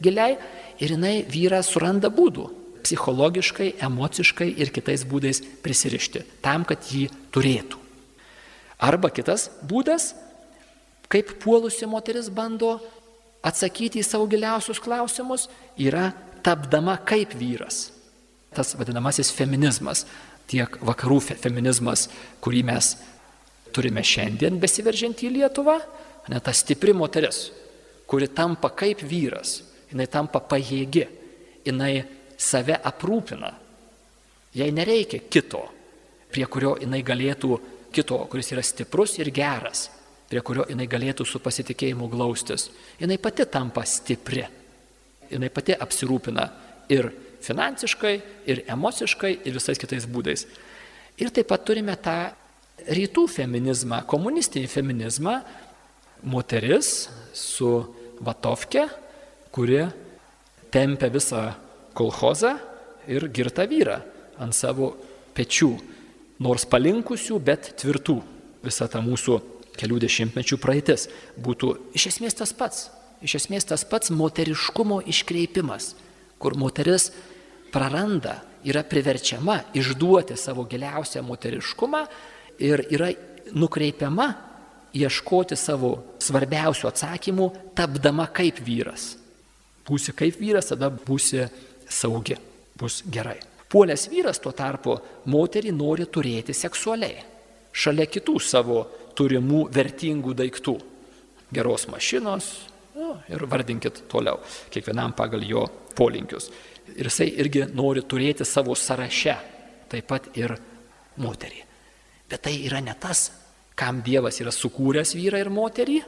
giliai 0.01 0.33
ir 0.81 0.95
jinai 0.97 1.19
vyrą 1.29 1.61
suranda 1.63 2.09
būdų 2.11 2.49
psichologiškai, 2.85 3.73
emociškai 3.85 4.51
ir 4.61 4.71
kitais 4.73 5.05
būdais 5.09 5.41
prisirišti, 5.65 6.23
tam, 6.45 6.65
kad 6.67 6.85
jį 6.91 7.07
turėtų. 7.33 7.81
Arba 8.85 9.09
kitas 9.13 9.49
būdas, 9.65 10.13
kaip 11.09 11.35
puolusi 11.41 11.87
moteris 11.89 12.29
bando 12.29 12.77
atsakyti 13.45 14.01
į 14.01 14.05
savo 14.05 14.27
giliausius 14.29 14.81
klausimus, 14.83 15.47
yra 15.77 16.11
tapdama 16.45 16.97
kaip 17.07 17.33
vyras. 17.37 17.89
Tas 18.55 18.75
vadinamasis 18.77 19.31
feminizmas, 19.35 20.05
tiek 20.49 20.77
vakarų 20.85 21.19
feminizmas, 21.41 22.07
kurį 22.43 22.63
mes 22.69 22.95
turime 23.75 24.03
šiandien 24.05 24.59
besiveržiant 24.61 25.23
į 25.25 25.33
Lietuvą, 25.39 25.79
ne 26.31 26.39
ta 26.41 26.53
stipri 26.55 26.93
moteris, 26.95 27.49
kuri 28.09 28.29
tampa 28.31 28.71
kaip 28.73 29.01
vyras, 29.05 29.59
jinai 29.91 30.07
tampa 30.11 30.41
pajėgi, 30.41 31.07
jinai 31.65 32.05
save 32.37 32.77
aprūpina, 32.83 33.51
jai 34.55 34.69
nereikia 34.71 35.25
kito, 35.31 35.63
prie 36.31 36.45
kurio 36.51 36.75
jinai 36.81 37.01
galėtų 37.05 37.59
kito, 37.95 38.19
kuris 38.31 38.51
yra 38.51 38.63
stiprus 38.65 39.17
ir 39.19 39.31
geras, 39.35 39.87
prie 40.29 40.41
kurio 40.43 40.65
jinai 40.69 40.87
galėtų 40.91 41.25
su 41.27 41.39
pasitikėjimu 41.43 42.09
glaustis. 42.11 42.69
Jinai 42.99 43.17
pati 43.21 43.45
tampa 43.47 43.85
stipri. 43.87 44.43
Jinai 45.31 45.49
pati 45.53 45.75
apsirūpina 45.77 46.45
ir 46.93 47.09
finansiškai, 47.45 48.15
ir 48.49 48.63
emociškai, 48.71 49.31
ir 49.45 49.55
visais 49.57 49.79
kitais 49.79 50.07
būdais. 50.09 50.45
Ir 51.21 51.31
taip 51.31 51.47
pat 51.49 51.63
turime 51.67 51.95
tą 51.95 52.17
rytų 52.83 53.25
feminizmą, 53.31 54.01
komunistinį 54.09 54.67
feminizmą, 54.69 55.35
moteris 56.25 57.07
su 57.35 57.69
vatovke, 58.25 58.87
kuri 59.55 59.85
tempia 60.73 61.09
visą 61.13 61.45
kolhozą 61.95 62.55
ir 63.07 63.27
girtą 63.33 63.65
vyrą 63.69 63.99
ant 64.41 64.55
savo 64.55 64.93
pečių 65.35 65.71
nors 66.43 66.65
palinkusių, 66.67 67.39
bet 67.39 67.73
tvirtų. 67.79 68.19
Visa 68.65 68.87
ta 68.91 69.01
mūsų 69.03 69.39
kelių 69.77 69.99
dešimtmečių 70.03 70.57
praeitis 70.61 71.07
būtų 71.41 71.71
iš 71.95 72.09
esmės 72.13 72.37
tas 72.37 72.53
pats. 72.55 72.89
Iš 73.25 73.37
esmės 73.39 73.67
tas 73.69 73.85
pats 73.87 74.11
moteriškumo 74.11 74.99
iškreipimas, 75.07 75.93
kur 76.41 76.57
moteris 76.59 77.09
praranda, 77.73 78.41
yra 78.65 78.83
priverčiama 78.83 79.59
išduoti 79.77 80.35
savo 80.37 80.65
giliausią 80.69 81.21
moteriškumą 81.25 82.01
ir 82.65 82.83
yra 82.89 83.11
nukreipiama 83.53 84.27
ieškoti 84.95 85.57
savo 85.59 85.91
svarbiausių 86.23 86.89
atsakymų, 86.89 87.49
tapdama 87.77 88.27
kaip 88.33 88.61
vyras. 88.65 89.15
Būsi 89.85 90.15
kaip 90.17 90.39
vyras, 90.41 90.71
tada 90.71 90.89
būsi 90.89 91.45
saugi, 91.89 92.37
bus 92.77 93.03
gerai. 93.11 93.37
Puolęs 93.69 94.07
vyras 94.11 94.39
tuo 94.39 94.53
tarpu 94.55 94.95
moterį 95.31 95.73
nori 95.75 96.05
turėti 96.05 96.53
seksualiai, 96.53 97.23
šalia 97.75 98.05
kitų 98.07 98.37
savo 98.39 98.83
turimų 99.17 99.65
vertingų 99.73 100.35
daiktų. 100.37 100.75
Geros 101.55 101.87
mašinos 101.91 102.47
nu, 102.95 103.15
ir 103.29 103.45
vardinkit 103.49 104.05
toliau, 104.11 104.39
kiekvienam 104.73 105.13
pagal 105.17 105.43
jo 105.45 105.65
polinkius. 105.95 106.49
Ir 106.95 107.09
jisai 107.09 107.29
irgi 107.41 107.65
nori 107.73 108.03
turėti 108.05 108.45
savo 108.45 108.75
sąraše 108.77 109.35
taip 109.89 110.07
pat 110.09 110.29
ir 110.37 110.55
moterį. 111.21 111.61
Bet 112.29 112.45
tai 112.45 112.55
yra 112.65 112.81
ne 112.81 112.93
tas, 112.99 113.29
kam 113.77 114.01
Dievas 114.05 114.39
yra 114.41 114.53
sukūręs 114.53 115.13
vyrą 115.17 115.41
ir 115.43 115.51
moterį, 115.53 115.99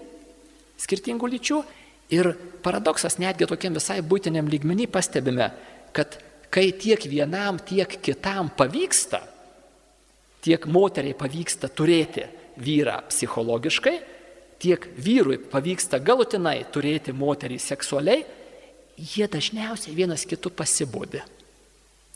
skirtingų 0.81 1.29
lyčių. 1.35 1.59
Ir 2.13 2.31
paradoksas 2.63 3.17
netgi 3.19 3.47
tokiam 3.49 3.75
visai 3.75 3.99
būtiniam 4.05 4.47
lygmenį 4.47 4.87
pastebime, 4.91 5.49
kad 5.91 6.19
kai 6.53 6.69
tiek 6.71 7.03
vienam, 7.09 7.59
tiek 7.59 7.97
kitam 8.03 8.49
pavyksta, 8.55 9.19
tiek 10.43 10.67
moteriai 10.71 11.17
pavyksta 11.17 11.67
turėti 11.67 12.23
vyrą 12.63 13.01
psichologiškai, 13.09 13.97
tiek 14.63 14.87
vyrui 14.97 15.37
pavyksta 15.51 15.99
galutinai 15.99 16.61
turėti 16.73 17.13
moterį 17.13 17.59
seksualiai, 17.61 18.23
jie 18.97 19.27
dažniausiai 19.29 19.95
vienas 19.95 20.23
kitų 20.25 20.53
pasibūdi. 20.57 21.21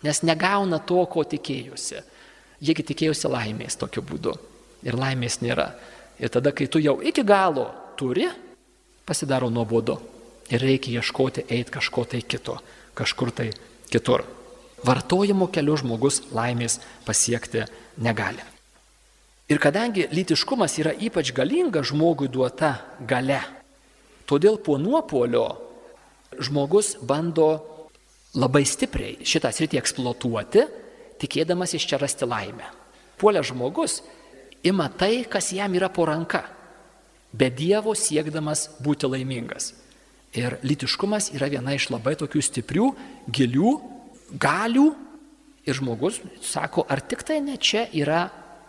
Nes 0.02 0.24
negauna 0.26 0.80
to, 0.80 1.04
ko 1.06 1.24
tikėjusi. 1.28 2.00
Jiegi 2.62 2.86
tikėjusi 2.92 3.30
laimės 3.30 3.78
tokiu 3.78 4.02
būdu. 4.06 4.34
Ir 4.86 4.98
laimės 4.98 5.42
nėra. 5.44 5.68
Ir 6.22 6.32
tada, 6.34 6.54
kai 6.54 6.66
tu 6.70 6.82
jau 6.82 6.96
iki 7.06 7.22
galo 7.26 7.68
turi, 7.98 8.26
pasidaro 9.06 9.50
nuobodu. 9.50 10.00
Ir 10.52 10.62
reikia 10.62 11.00
ieškoti, 11.00 11.46
eiti 11.48 11.72
kažko 11.72 12.06
tai 12.06 12.22
kito, 12.22 12.58
kažkur 12.94 13.32
tai 13.32 13.52
kitur. 13.92 14.26
Vartojimo 14.84 15.48
keliu 15.54 15.78
žmogus 15.78 16.22
laimės 16.34 16.80
pasiekti 17.06 17.64
negali. 18.02 18.44
Ir 19.52 19.60
kadangi 19.60 20.08
lytiškumas 20.12 20.78
yra 20.80 20.94
ypač 20.96 21.34
galinga 21.36 21.84
žmogui 21.84 22.30
duota 22.32 22.74
gale, 23.08 23.42
todėl 24.28 24.58
po 24.64 24.78
nuopolio 24.80 25.46
žmogus 26.40 26.96
bando 27.04 27.50
labai 28.40 28.64
stipriai 28.68 29.28
šitą 29.28 29.52
sritį 29.52 29.80
eksploatuoti, 29.82 30.64
tikėdamas 31.20 31.76
iš 31.76 31.88
čia 31.90 32.00
rasti 32.00 32.28
laimę. 32.28 32.70
Puolė 33.20 33.44
žmogus 33.46 34.00
ima 34.64 34.88
tai, 34.88 35.26
kas 35.30 35.52
jam 35.54 35.76
yra 35.76 35.92
po 35.92 36.08
ranka, 36.08 36.46
be 37.34 37.50
Dievo 37.54 37.96
siekdamas 37.96 38.68
būti 38.84 39.10
laimingas. 39.10 39.72
Ir 40.38 40.58
litiškumas 40.64 41.32
yra 41.36 41.50
viena 41.52 41.76
iš 41.76 41.90
labai 41.92 42.16
tokių 42.20 42.42
stiprių, 42.44 42.92
gilių 43.28 43.74
galių. 44.40 44.90
Ir 45.68 45.78
žmogus 45.78 46.22
sako, 46.42 46.86
ar 46.90 47.04
tik 47.06 47.22
tai 47.28 47.38
ne 47.44 47.58
čia 47.62 47.86
yra 47.94 48.24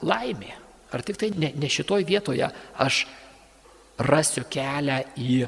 laimė, 0.04 0.52
ar 0.92 1.04
tik 1.06 1.16
tai 1.16 1.30
ne, 1.32 1.52
ne 1.56 1.70
šitoj 1.70 2.04
vietoje 2.04 2.50
aš 2.84 3.06
rasiu 4.02 4.44
kelią 4.50 4.98
į 5.16 5.38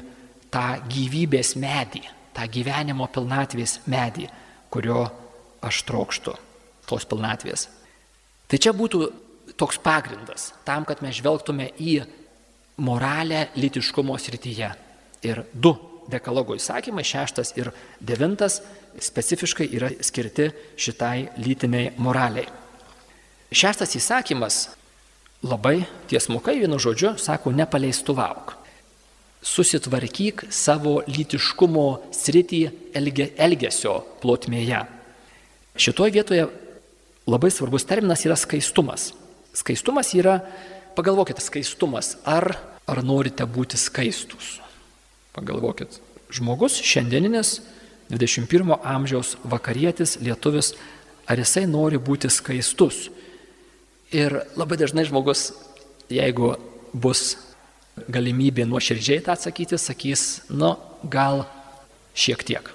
tą 0.53 0.65
gyvybės 0.89 1.53
medį, 1.59 2.01
tą 2.33 2.47
gyvenimo 2.49 3.05
pilnatvės 3.13 3.79
medį, 3.91 4.29
kurio 4.73 5.03
aš 5.65 5.83
trokštu, 5.85 6.33
tos 6.89 7.05
pilnatvės. 7.09 7.67
Tai 8.49 8.61
čia 8.61 8.73
būtų 8.73 9.05
toks 9.59 9.77
pagrindas 9.81 10.51
tam, 10.65 10.85
kad 10.87 11.01
mes 11.05 11.17
žvelgtume 11.19 11.71
į 11.77 11.99
moralę 12.77 13.47
litiškumo 13.55 14.17
srityje. 14.17 14.71
Ir 15.25 15.43
du 15.53 15.75
dekalogo 16.11 16.55
įsakymai, 16.57 17.05
šeštas 17.05 17.55
ir 17.57 17.71
devintas, 17.99 18.59
specifiškai 19.01 19.67
yra 19.75 19.89
skirti 20.05 20.51
šitai 20.77 21.29
lytiniai 21.41 21.93
moraliai. 21.97 22.47
Šeštas 23.55 23.95
įsakymas 23.97 24.59
labai 25.45 25.85
tiesmukai 26.09 26.57
vienu 26.59 26.79
žodžiu 26.81 27.15
sako 27.21 27.53
nepaleistuvauk. 27.55 28.55
Susitvarkyk 29.45 30.47
savo 30.49 30.99
lytiškumo 31.05 31.87
sritį 32.15 32.61
elge, 32.97 33.29
elgesio 33.37 33.99
plotmėje. 34.23 34.81
Šitoje 35.77 36.15
vietoje 36.15 36.47
labai 37.29 37.51
svarbus 37.53 37.85
terminas 37.85 38.25
yra 38.25 38.37
skaistumas. 38.39 39.11
Skaistumas 39.55 40.09
yra, 40.17 40.39
pagalvokite, 40.95 41.43
skaistumas, 41.43 42.15
ar, 42.25 42.55
ar 42.87 43.01
norite 43.03 43.45
būti 43.45 43.79
skaistus. 43.79 44.59
Pagalvokit, 45.35 45.99
žmogus 46.31 46.79
šiandieninis 46.83 47.59
21 48.09 48.77
amžiaus 48.83 49.35
vakarietis, 49.43 50.17
lietuvis, 50.21 50.73
ar 51.27 51.41
jisai 51.41 51.65
nori 51.67 51.99
būti 51.99 52.29
skaistus. 52.31 53.09
Ir 54.15 54.37
labai 54.55 54.77
dažnai 54.79 55.07
žmogus, 55.09 55.49
jeigu 56.13 56.55
bus 56.93 57.35
galimybė 58.11 58.67
nuoširdžiai 58.69 59.23
tą 59.25 59.33
atsakyti, 59.35 59.79
sakys, 59.81 60.45
nu, 60.51 60.75
gal 61.03 61.45
šiek 62.15 62.43
tiek, 62.45 62.69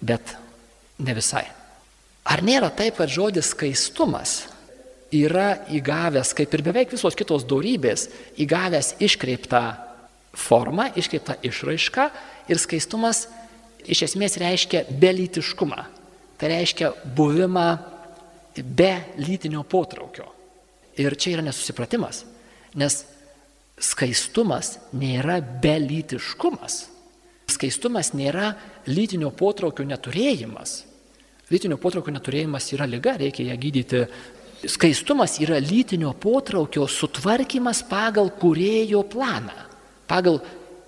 bet 0.00 0.36
ne 0.98 1.14
visai. 1.16 1.44
Ar 2.24 2.40
nėra 2.44 2.70
taip, 2.72 2.96
kad 2.98 3.12
žodis 3.12 3.52
skaistumas 3.52 4.44
yra 5.14 5.64
įgavęs, 5.72 6.34
kaip 6.36 6.54
ir 6.54 6.62
beveik 6.66 6.92
visos 6.94 7.16
kitos 7.18 7.46
darybės, 7.48 8.08
įgavęs 8.40 8.94
iškreiptą 9.04 9.64
forma, 10.34 10.90
iškreipta 10.98 11.38
išraiška 11.46 12.08
ir 12.50 12.60
skaistumas 12.60 13.26
iš 13.86 14.04
esmės 14.08 14.38
reiškia 14.40 14.84
belytiškumą. 15.00 15.82
Tai 16.38 16.50
reiškia 16.50 16.90
buvimą 17.16 17.68
be 18.62 18.92
lytinio 19.22 19.62
potraukio. 19.62 20.26
Ir 20.98 21.16
čia 21.18 21.36
yra 21.36 21.44
nesusipratimas, 21.46 22.22
nes 22.78 23.00
skaistumas 23.82 24.78
nėra 24.94 25.40
belytiškumas. 25.42 26.84
Skaistumas 27.50 28.12
nėra 28.16 28.54
lytinio 28.88 29.30
potraukio 29.34 29.86
neturėjimas. 29.86 30.82
Lytinio 31.52 31.76
potraukio 31.78 32.14
neturėjimas 32.14 32.70
yra 32.72 32.86
lyga, 32.88 33.18
reikia 33.20 33.50
ją 33.50 33.56
gydyti. 33.60 34.04
Skaistumas 34.68 35.38
yra 35.42 35.58
lytinio 35.60 36.12
potraukio 36.16 36.86
sutvarkymas 36.88 37.82
pagal 37.88 38.30
kurėjo 38.40 39.02
planą. 39.10 39.56
Pagal 40.08 40.38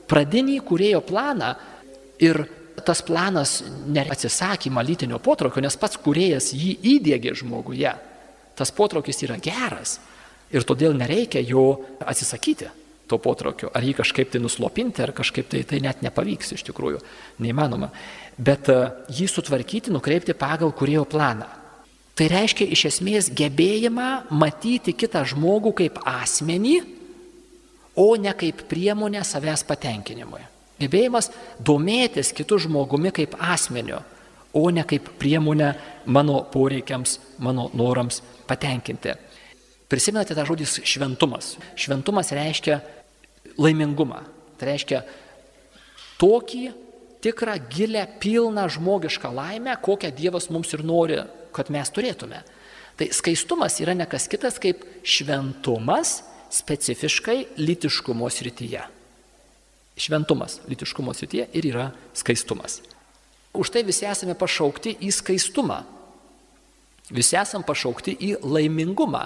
pradinį 0.08 0.60
kurėjo 0.64 1.02
planą 1.04 1.54
ir 2.22 2.44
tas 2.86 3.02
planas 3.02 3.58
neatsisakymą 3.88 4.84
lytinio 4.86 5.18
potraukio, 5.22 5.62
nes 5.64 5.76
pats 5.80 5.98
kurėjas 6.00 6.52
jį 6.54 6.76
įdėgė 6.96 7.34
žmoguje. 7.40 7.92
Tas 8.56 8.72
potraukis 8.72 9.22
yra 9.26 9.36
geras 9.42 9.98
ir 10.52 10.64
todėl 10.64 10.94
nereikia 10.96 11.42
jo 11.44 11.68
atsisakyti 12.00 12.70
to 13.06 13.18
potraukio, 13.22 13.70
ar 13.74 13.84
jį 13.86 13.94
kažkaip 14.00 14.32
tai 14.32 14.40
nuslopinti, 14.42 15.02
ar 15.04 15.12
kažkaip 15.14 15.48
tai 15.50 15.62
tai 15.68 15.78
net 15.84 16.02
nepavyks 16.02 16.56
iš 16.56 16.64
tikrųjų, 16.66 17.02
neįmanoma. 17.42 17.92
Bet 18.36 18.70
e, 18.72 18.78
jį 19.14 19.28
sutvarkyti, 19.30 19.92
nukreipti 19.94 20.34
pagal 20.38 20.74
kurėjo 20.76 21.04
planą. 21.10 21.46
Tai 22.16 22.28
reiškia 22.32 22.64
iš 22.72 22.86
esmės 22.88 23.28
gebėjimą 23.36 24.30
matyti 24.32 24.94
kitą 24.96 25.20
žmogų 25.28 25.74
kaip 25.82 25.98
asmenį, 26.08 26.78
o 27.96 28.08
ne 28.20 28.32
kaip 28.36 28.62
priemonę 28.70 29.20
savęs 29.24 29.64
patenkinimui. 29.68 30.40
Gebėjimas 30.80 31.30
domėtis 31.60 32.32
kitų 32.36 32.62
žmogumi 32.66 33.12
kaip 33.16 33.36
asmeniu, 33.40 34.00
o 34.56 34.64
ne 34.72 34.84
kaip 34.88 35.08
priemonę 35.20 35.74
mano 36.08 36.40
poreikiams, 36.52 37.18
mano 37.40 37.68
norams 37.76 38.22
patenkinti. 38.48 39.12
Prisimenate 39.88 40.34
tą 40.36 40.44
žodį 40.48 40.66
šventumas. 40.88 41.54
Šventumas 41.76 42.32
reiškia 42.34 42.80
laimingumą. 43.60 44.24
Tai 44.56 44.72
reiškia 44.72 45.02
tokį 46.20 46.64
tikrą, 47.24 47.56
gilę, 47.72 48.06
pilną 48.20 48.66
žmogišką 48.72 49.30
laimę, 49.36 49.76
kokią 49.84 50.10
Dievas 50.16 50.48
mums 50.52 50.72
ir 50.72 50.84
nori, 50.84 51.20
kad 51.54 51.70
mes 51.74 51.90
turėtume. 51.92 52.42
Tai 52.96 53.08
skaistumas 53.12 53.76
yra 53.84 53.94
nekas 53.96 54.28
kitas 54.32 54.56
kaip 54.62 54.84
šventumas 55.04 56.22
specifiškai 56.50 57.58
litiškumo 57.60 58.28
srityje. 58.32 58.84
Šventumas 59.96 60.60
litiškumo 60.68 61.14
srityje 61.16 61.48
ir 61.52 61.68
yra 61.72 61.90
skaistumas. 62.16 62.80
Už 63.56 63.72
tai 63.72 63.82
visi 63.88 64.04
esame 64.08 64.36
pašaukti 64.36 64.98
į 65.00 65.12
skaistumą. 65.16 65.80
Visi 67.12 67.36
esame 67.38 67.64
pašaukti 67.64 68.16
į 68.20 68.32
laimingumą 68.44 69.24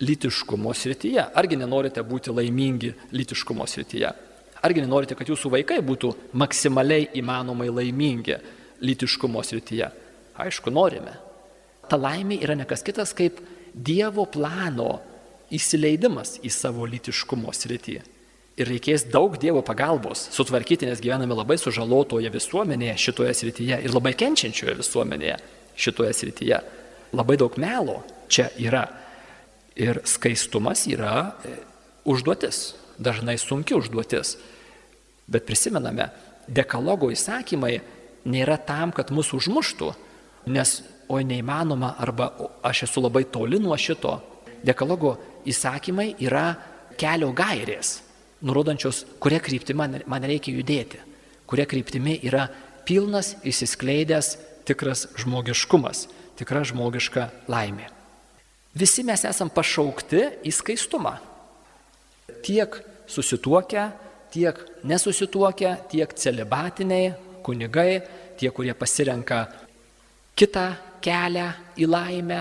litiškumo 0.00 0.74
srityje. 0.74 1.30
Argi 1.36 1.56
nenorite 1.60 2.02
būti 2.04 2.32
laimingi 2.34 2.92
litiškumo 3.12 3.66
srityje? 3.68 4.12
Argi 4.60 4.84
nenorite, 4.84 5.16
kad 5.16 5.28
jūsų 5.28 5.52
vaikai 5.54 5.80
būtų 5.84 6.12
maksimaliai 6.36 7.08
įmanomai 7.16 7.70
laimingi 7.72 8.36
litiškumo 8.84 9.40
srityje? 9.44 9.88
Aišku, 10.40 10.72
norime. 10.72 11.16
Ta 11.90 11.98
laimė 11.98 12.40
yra 12.44 12.56
nekas 12.58 12.84
kitas 12.86 13.14
kaip 13.16 13.40
Dievo 13.70 14.24
plano 14.26 14.98
įsileidimas 15.54 16.38
į 16.42 16.50
savo 16.50 16.86
litiškumo 16.90 17.52
srityje. 17.54 18.02
Ir 18.60 18.68
reikės 18.68 19.06
daug 19.08 19.36
Dievo 19.40 19.62
pagalbos 19.64 20.26
sutvarkyti, 20.34 20.88
nes 20.88 21.00
gyvename 21.02 21.36
labai 21.38 21.56
sužalotoje 21.58 22.30
visuomenėje 22.34 22.96
šitoje 23.06 23.34
srityje 23.38 23.78
ir 23.86 23.94
labai 23.94 24.12
kenčiančioje 24.18 24.74
visuomenėje 24.82 25.36
šitoje 25.80 26.12
srityje. 26.18 26.58
Labai 27.16 27.38
daug 27.40 27.56
melo 27.62 28.00
čia 28.30 28.50
yra. 28.60 28.84
Ir 29.80 30.02
skaistumas 30.04 30.84
yra 30.90 31.30
e, 31.46 31.54
užduotis, 32.10 32.74
dažnai 33.00 33.38
sunki 33.40 33.74
užduotis. 33.78 34.34
Bet 35.30 35.46
prisimename, 35.48 36.10
dekalogo 36.50 37.08
įsakymai 37.14 37.78
nėra 38.28 38.58
tam, 38.66 38.92
kad 38.92 39.14
mus 39.14 39.30
užmuštų, 39.32 39.92
nes 40.46 40.74
oi 41.10 41.24
neįmanoma 41.26 41.94
arba 41.98 42.30
aš 42.66 42.84
esu 42.86 43.02
labai 43.02 43.24
toli 43.32 43.58
nuo 43.60 43.76
šito. 43.76 44.16
Dekalogo 44.64 45.16
įsakymai 45.48 46.14
yra 46.20 46.46
kelio 47.00 47.30
gairės, 47.36 48.00
nurodančios, 48.44 49.04
kuria 49.20 49.40
kryptimi 49.40 49.78
man, 49.78 49.96
man 50.06 50.26
reikia 50.28 50.52
judėti, 50.52 51.00
kuria 51.48 51.66
kryptimi 51.68 52.18
yra 52.28 52.46
pilnas 52.84 53.34
įsiskleidęs 53.46 54.34
tikras 54.68 55.06
žmogiškumas, 55.18 56.06
tikra 56.38 56.62
žmogiška 56.68 57.30
laimė. 57.50 57.88
Visi 58.76 59.02
mes 59.02 59.24
esam 59.26 59.50
pašaukti 59.50 60.22
į 60.46 60.52
skaistumą. 60.54 61.16
Tiek 62.46 62.76
susituokę, 63.10 63.88
tiek 64.30 64.60
nesusituokę, 64.86 65.74
tiek 65.90 66.12
celibatiniai, 66.14 67.14
kunigai, 67.42 68.02
tie, 68.38 68.52
kurie 68.54 68.74
pasirenka 68.78 69.48
kitą 70.38 70.66
kelią 71.04 71.48
į 71.80 71.88
laimę, 71.90 72.40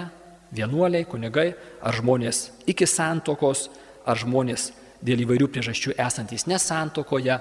vienuoliai, 0.56 1.06
kunigai, 1.06 1.54
ar 1.82 1.96
žmonės 1.96 2.50
iki 2.70 2.88
santokos, 2.90 3.68
ar 4.06 4.18
žmonės 4.20 4.72
dėl 5.06 5.24
įvairių 5.24 5.48
priežasčių 5.54 5.96
esantys 6.00 6.48
nesantokoje 6.50 7.38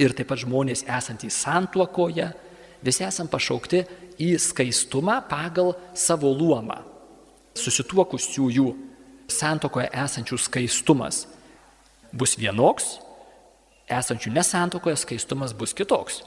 ir 0.00 0.14
taip 0.16 0.30
pat 0.30 0.40
žmonės 0.44 0.86
esantys 0.86 1.36
santuokoje, 1.42 2.30
visi 2.82 3.04
esam 3.04 3.28
pašaukti 3.30 3.82
į 4.22 4.34
skaistumą 4.40 5.20
pagal 5.28 5.74
savo 5.98 6.32
luomą 6.32 6.80
susituokusiųjų 7.58 8.66
santokoje 9.32 9.88
esančių 10.04 10.38
skaistumas 10.40 11.26
bus 12.12 12.36
vienoks, 12.40 12.98
esančių 13.92 14.32
nesantokoje 14.32 14.96
skaistumas 15.00 15.52
bus 15.56 15.74
kitoks. 15.76 16.22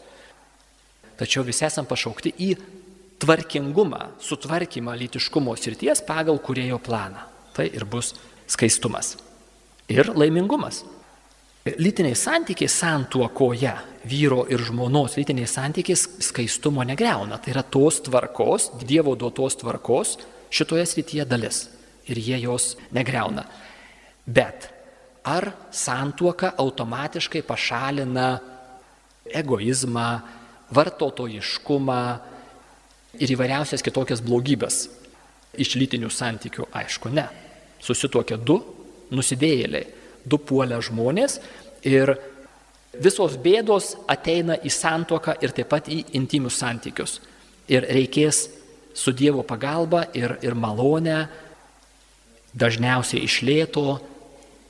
Tačiau 1.18 1.46
visi 1.48 1.66
esam 1.66 1.88
pašaukti 1.88 2.34
į 2.38 2.56
tvarkingumą, 3.26 4.02
sutvarkymą 4.22 4.94
lytiškumo 5.02 5.56
srities 5.58 6.04
pagal 6.06 6.38
kurėjo 6.40 6.78
planą. 6.84 7.26
Tai 7.56 7.66
ir 7.66 7.86
bus 7.90 8.14
skaistumas. 8.48 9.16
Ir 9.90 10.12
laimingumas. 10.14 10.84
Lytiniai 11.66 12.14
santykiai 12.14 12.70
santuokoje, 12.70 13.72
vyro 14.06 14.44
ir 14.54 14.62
žmonos 14.62 15.16
lytiniai 15.18 15.50
santykiai 15.50 15.98
skaistumo 15.98 16.86
negreuna. 16.86 17.40
Tai 17.42 17.56
yra 17.56 17.64
tos 17.64 18.04
tvarkos, 18.06 18.70
Dievo 18.86 19.16
duotos 19.18 19.58
tvarkos, 19.64 20.20
šitoje 20.54 20.86
srityje 20.86 21.26
dalis 21.26 21.64
ir 22.06 22.22
jie 22.22 22.38
jos 22.44 22.76
negreuna. 22.94 23.48
Bet 24.26 24.70
ar 25.26 25.50
santuoka 25.74 26.54
automatiškai 26.62 27.42
pašalina 27.42 28.28
egoizmą, 29.26 30.10
vartotojiškumą 30.70 32.02
ir 33.20 33.34
įvairiausias 33.36 33.84
kitokias 33.86 34.24
blogybės 34.26 34.86
iš 35.62 35.76
lytinių 35.80 36.10
santykių? 36.12 36.70
Aišku, 36.76 37.12
ne. 37.14 37.28
Susituokia 37.84 38.38
du 38.38 38.60
nusidėjėliai, 39.14 39.86
du 40.26 40.40
puolę 40.42 40.80
žmonės 40.84 41.40
ir 41.86 42.16
visos 43.02 43.38
bėdos 43.42 43.94
ateina 44.10 44.58
į 44.58 44.72
santuoką 44.74 45.38
ir 45.44 45.54
taip 45.56 45.70
pat 45.72 45.90
į 45.92 46.02
intimius 46.18 46.58
santykius. 46.62 47.20
Ir 47.70 47.86
reikės 47.90 48.46
su 48.96 49.12
Dievo 49.12 49.44
pagalba 49.44 50.06
ir, 50.16 50.38
ir 50.46 50.56
malone 50.56 51.26
dažniausiai 52.56 53.26
išlėto 53.26 54.00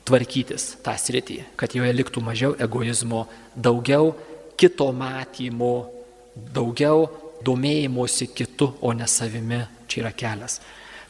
tvarkytis 0.05 0.75
tą 0.85 0.95
sritį, 1.01 1.41
kad 1.57 1.73
joje 1.73 1.93
liktų 1.93 2.21
mažiau 2.25 2.55
egoizmo, 2.61 3.25
daugiau 3.55 4.13
kito 4.57 4.91
matymo, 4.93 5.89
daugiau 6.35 7.07
domėjimosi 7.45 8.31
kitu, 8.35 8.71
o 8.81 8.93
ne 8.93 9.07
savimi. 9.07 9.61
Čia 9.87 10.01
yra 10.01 10.11
kelias. 10.17 10.59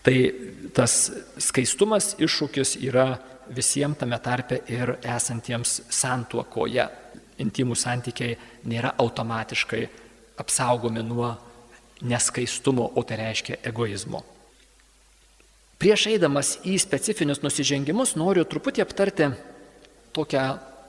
Tai 0.06 0.16
tas 0.76 0.96
skaistumas 1.42 2.14
iššūkis 2.22 2.76
yra 2.86 3.08
visiems 3.56 3.98
tame 4.02 4.20
tarpe 4.22 4.60
ir 4.70 4.98
esantiems 5.02 5.80
santuokoje. 5.90 6.86
Intimų 7.42 7.76
santykiai 7.76 8.36
nėra 8.70 8.94
automatiškai 9.02 9.82
apsaugomi 10.40 11.04
nuo 11.04 11.34
neskaistumo, 12.06 12.92
o 12.96 13.04
tai 13.04 13.18
reiškia 13.24 13.60
egoizmo. 13.64 14.22
Prieš 15.80 16.06
eidamas 16.14 16.56
į 16.64 16.78
specifinius 16.80 17.42
nusižengimus 17.44 18.16
noriu 18.20 18.46
truputį 18.48 18.84
aptarti 18.86 19.28
tokią 20.16 20.46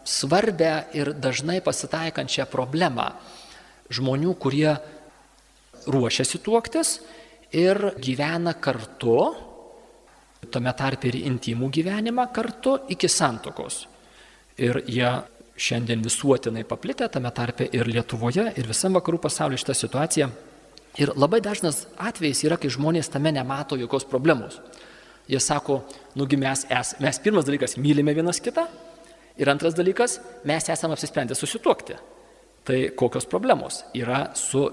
svarbę 0.07 0.73
ir 0.95 1.11
dažnai 1.19 1.59
pasitaikančią 1.65 2.47
problemą 2.51 3.11
žmonių, 3.91 4.35
kurie 4.39 4.77
ruošiasi 5.87 6.41
tuoktis 6.45 6.97
ir 7.57 7.81
gyvena 8.03 8.57
kartu, 8.61 9.19
tame 10.53 10.73
tarp 10.79 11.07
ir 11.09 11.21
intimų 11.23 11.71
gyvenimą 11.75 12.29
kartu 12.35 12.79
iki 12.93 13.09
santokos. 13.11 13.87
Ir 14.59 14.83
jie 14.89 15.09
šiandien 15.57 16.03
visuotinai 16.05 16.67
paplitę, 16.69 17.09
tame 17.09 17.31
tarpe 17.33 17.69
ir 17.73 17.89
Lietuvoje, 17.89 18.51
ir 18.57 18.69
visam 18.69 18.97
vakarų 18.97 19.23
pasaulyje 19.25 19.65
šitą 19.65 19.77
situaciją 19.77 20.29
Ir 20.97 21.13
labai 21.13 21.43
dažnas 21.45 21.85
atvejis 22.01 22.41
yra, 22.47 22.57
kai 22.57 22.71
žmonės 22.73 23.11
tame 23.13 23.29
nemato 23.35 23.77
jokios 23.77 24.07
problemos. 24.09 24.57
Jie 25.29 25.41
sako, 25.43 25.83
nugi 26.17 26.39
mes, 26.41 26.63
es, 26.73 26.95
mes 27.03 27.19
pirmas 27.21 27.45
dalykas 27.45 27.77
mylime 27.77 28.15
vienas 28.17 28.41
kitą 28.41 28.65
ir 29.37 29.51
antras 29.53 29.77
dalykas, 29.77 30.21
mes 30.49 30.71
esame 30.73 30.97
apsisprendę 30.97 31.37
susituokti. 31.37 31.99
Tai 32.67 32.79
kokios 32.97 33.29
problemos 33.29 33.83
yra 33.95 34.31
su 34.35 34.71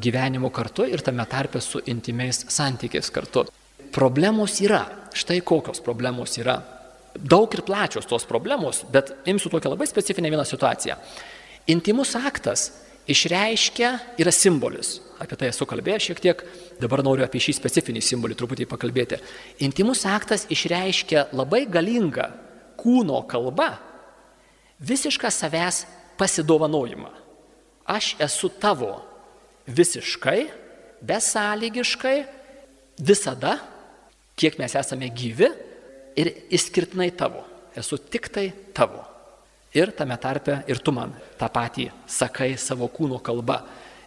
gyvenimu 0.00 0.50
kartu 0.50 0.86
ir 0.88 1.02
tame 1.04 1.24
tarpe 1.26 1.60
su 1.60 1.80
intimiais 1.86 2.44
santykiais 2.48 3.10
kartu. 3.10 3.46
Problemos 3.92 4.60
yra. 4.60 4.84
Štai 5.14 5.40
kokios 5.46 5.80
problemos 5.80 6.38
yra. 6.38 6.58
Daug 7.14 7.52
ir 7.54 7.62
plačios 7.62 8.06
tos 8.10 8.24
problemos, 8.26 8.82
bet 8.90 9.12
imsiu 9.30 9.50
tokią 9.52 9.70
labai 9.70 9.86
specifinę 9.86 10.32
vieną 10.32 10.44
situaciją. 10.44 10.96
Intimus 11.70 12.16
aktas 12.18 12.72
išreiškia, 13.06 14.18
yra 14.18 14.32
simbolis. 14.34 14.98
Apie 15.22 15.38
tai 15.38 15.52
esu 15.52 15.66
kalbėjęs 15.68 16.08
šiek 16.08 16.20
tiek, 16.24 16.42
dabar 16.80 17.04
noriu 17.06 17.22
apie 17.24 17.38
šį 17.40 17.54
specifinį 17.60 18.02
simbolį 18.02 18.36
truputį 18.40 18.66
pakalbėti. 18.66 19.20
Intimus 19.62 20.02
aktas 20.10 20.48
išreiškia 20.50 21.28
labai 21.36 21.64
galingą 21.70 22.26
kūno 22.80 23.22
kalbą, 23.30 23.70
visišką 24.82 25.30
savęs 25.30 25.84
pasidovanojimą. 26.18 27.12
Aš 27.86 28.14
esu 28.24 28.50
tavo 28.60 28.96
visiškai, 29.66 30.40
besąlygiškai, 31.04 32.18
visada, 32.98 33.58
kiek 34.36 34.58
mes 34.58 34.74
esame 34.78 35.08
gyvi 35.14 35.50
ir 36.18 36.30
išskirtinai 36.54 37.10
tavo. 37.16 37.44
Esu 37.74 37.98
tik 37.98 38.28
tai 38.30 38.50
tavo. 38.74 39.02
Ir 39.74 39.90
tame 39.90 40.16
tarpe 40.22 40.60
ir 40.70 40.78
tu 40.78 40.92
man 40.94 41.10
tą 41.38 41.48
patį 41.50 41.88
sakai 42.06 42.54
savo 42.60 42.86
kūno 42.94 43.18
kalba, 43.22 43.64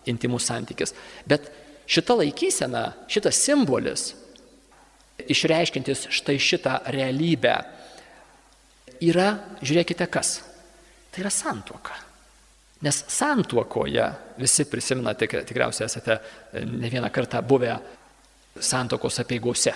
intimus 0.07 0.47
santykis. 0.47 0.93
Bet 1.27 1.49
šita 1.87 2.15
laikysena, 2.21 2.83
šitas 3.11 3.41
simbolis, 3.43 4.13
išreiškintis 5.27 6.07
štai 6.15 6.37
šitą 6.39 6.77
realybę, 6.95 7.57
yra, 9.03 9.33
žiūrėkite 9.59 10.07
kas, 10.11 10.37
tai 11.11 11.25
yra 11.25 11.33
santuoka. 11.33 12.06
Nes 12.81 12.99
santuokoje, 13.09 14.05
visi 14.37 14.65
prisimenate, 14.69 15.25
tikriausiai 15.49 15.87
esate 15.87 16.17
e, 16.17 16.61
ne 16.65 16.89
vieną 16.93 17.09
kartą 17.13 17.41
buvę 17.41 17.73
santokos 18.61 19.17
apieigose. 19.23 19.73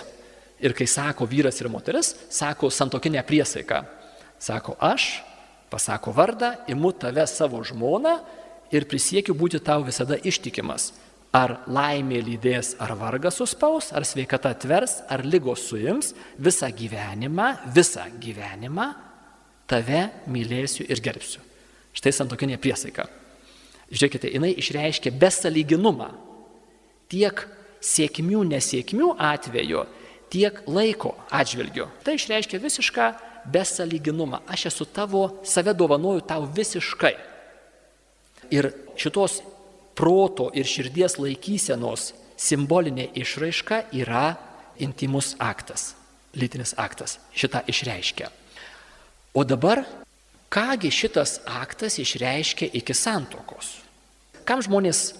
Ir 0.62 0.74
kai 0.78 0.86
sako 0.86 1.26
vyras 1.26 1.58
ir 1.58 1.70
moteris, 1.72 2.12
sako 2.30 2.70
santokinę 2.70 3.24
priesaiką. 3.26 3.82
Sako 4.38 4.76
aš, 4.78 5.16
pasako 5.70 6.14
vardą, 6.14 6.52
imu 6.70 6.92
tave 6.94 7.26
savo 7.26 7.62
žmoną 7.66 8.16
ir 8.70 8.86
prisiekiu 8.86 9.34
būti 9.34 9.58
tau 9.58 9.82
visada 9.86 10.18
ištikimas. 10.22 10.92
Ar 11.32 11.62
laimė 11.66 12.20
lydės, 12.22 12.74
ar 12.78 12.92
vargas 13.00 13.38
suspaus, 13.40 13.88
ar 13.96 14.04
sveikata 14.06 14.52
atvers, 14.52 15.00
ar 15.10 15.24
lygos 15.24 15.64
suims, 15.70 16.12
visą 16.38 16.68
gyvenimą, 16.70 17.54
visą 17.72 18.04
gyvenimą 18.20 18.92
tave 19.66 20.10
mylėsiu 20.28 20.84
ir 20.86 21.00
gerbsiu. 21.02 21.40
Štai 21.92 22.12
santokinė 22.16 22.58
priesaika. 22.60 23.08
Žiūrėkite, 23.92 24.30
jinai 24.32 24.54
išreiškia 24.56 25.12
besaliginumą 25.20 26.12
tiek 27.12 27.44
sėkmių, 27.84 28.46
nesėkmių 28.48 29.10
atveju, 29.20 29.84
tiek 30.32 30.62
laiko 30.70 31.12
atžvilgiu. 31.28 31.90
Tai 32.04 32.16
išreiškia 32.16 32.60
visišką 32.62 33.08
besaliginumą. 33.52 34.40
Aš 34.48 34.70
esu 34.72 34.86
tavo, 34.88 35.26
save 35.44 35.74
dovanoju 35.76 36.24
tau 36.24 36.46
visiškai. 36.46 37.14
Ir 38.52 38.70
šitos 38.96 39.40
proto 39.98 40.48
ir 40.56 40.68
širdies 40.68 41.18
laikysenos 41.20 42.12
simbolinė 42.40 43.10
išraiška 43.18 43.84
yra 43.92 44.32
intimus 44.82 45.34
aktas, 45.38 45.92
lytinis 46.34 46.72
aktas. 46.80 47.18
Šitą 47.36 47.62
išreiškia. 47.68 48.30
O 49.36 49.44
dabar 49.44 49.84
Kągi 50.52 50.90
šitas 50.92 51.38
aktas 51.48 51.96
išreiškia 52.02 52.68
iki 52.76 52.92
santokos? 52.92 53.78
Kam 54.44 54.60
žmonės 54.60 55.14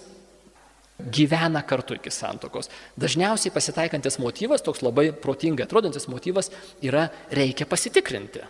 gyvena 1.09 1.63
kartu 1.65 1.97
iki 1.97 2.11
santokos? 2.13 2.69
Dažniausiai 3.01 3.53
pasitaikantis 3.55 4.19
motyvas, 4.21 4.61
toks 4.61 4.83
labai 4.85 5.07
protingai 5.09 5.65
atrodantis 5.65 6.05
motyvas, 6.11 6.51
yra 6.85 7.07
reikia 7.33 7.65
pasitikrinti, 7.65 8.43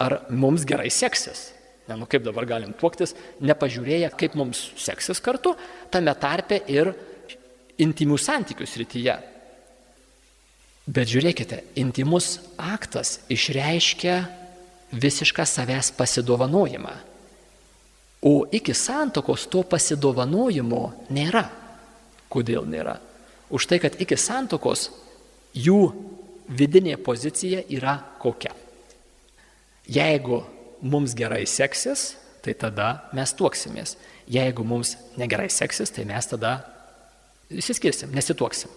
ar 0.00 0.22
mums 0.32 0.64
gerai 0.68 0.88
seksis. 0.88 1.50
Ne, 1.88 1.96
nu 2.00 2.08
kaip 2.08 2.24
dabar 2.24 2.48
galim 2.48 2.72
tuoktis, 2.76 3.14
nepažiūrėję, 3.44 4.08
kaip 4.16 4.36
mums 4.36 4.64
seksis 4.80 5.20
kartu, 5.24 5.54
tame 5.92 6.12
tarpe 6.20 6.62
ir 6.72 6.94
intimių 7.80 8.16
santykių 8.20 8.64
srityje. 8.68 9.20
Bet 10.88 11.08
žiūrėkite, 11.12 11.62
intimus 11.76 12.38
aktas 12.56 13.18
išreiškia 13.28 14.22
visišką 14.92 15.44
savęs 15.46 15.92
pasidovanojimą. 15.92 16.92
O 18.22 18.46
iki 18.52 18.74
santokos 18.74 19.46
to 19.46 19.62
pasidovanojimo 19.62 20.82
nėra. 21.10 21.44
Kodėl 22.28 22.66
nėra? 22.66 22.98
Už 23.50 23.68
tai, 23.70 23.78
kad 23.80 23.94
iki 24.00 24.18
santokos 24.18 24.90
jų 25.54 25.92
vidinė 26.48 26.96
pozicija 27.00 27.62
yra 27.70 27.98
kokia. 28.20 28.52
Jeigu 29.88 30.42
mums 30.82 31.14
gerai 31.16 31.46
seksis, 31.46 32.16
tai 32.44 32.54
tada 32.58 33.08
mes 33.16 33.32
tuoksimės. 33.36 33.96
Jeigu 34.28 34.64
mums 34.66 34.96
negerai 35.16 35.48
seksis, 35.52 35.92
tai 35.94 36.04
mes 36.08 36.28
tada 36.28 36.58
įsiskirsim, 37.48 38.12
nesituoksim. 38.12 38.72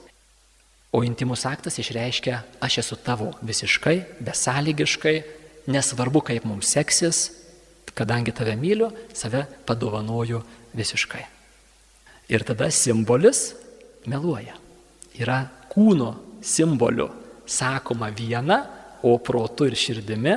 O 0.92 1.04
intimus 1.08 1.46
aktas 1.48 1.80
išreiškia, 1.80 2.42
aš 2.64 2.82
esu 2.84 2.98
tavo 3.00 3.32
visiškai, 3.48 4.24
besąlygiškai, 4.28 5.16
nesvarbu, 5.68 6.24
kaip 6.26 6.46
mums 6.48 6.72
seksis, 6.74 7.30
kadangi 7.98 8.34
tave 8.36 8.56
myliu, 8.56 8.92
save 9.14 9.46
padovanoju 9.68 10.42
visiškai. 10.78 11.24
Ir 12.32 12.46
tada 12.48 12.70
simbolis 12.72 13.52
meluoja. 14.08 14.56
Yra 15.20 15.44
kūno 15.72 16.14
simbolių 16.42 17.10
sakoma 17.52 18.10
viena, 18.16 18.62
o 19.04 19.18
protu 19.18 19.66
ir 19.66 19.76
širdimi 19.76 20.36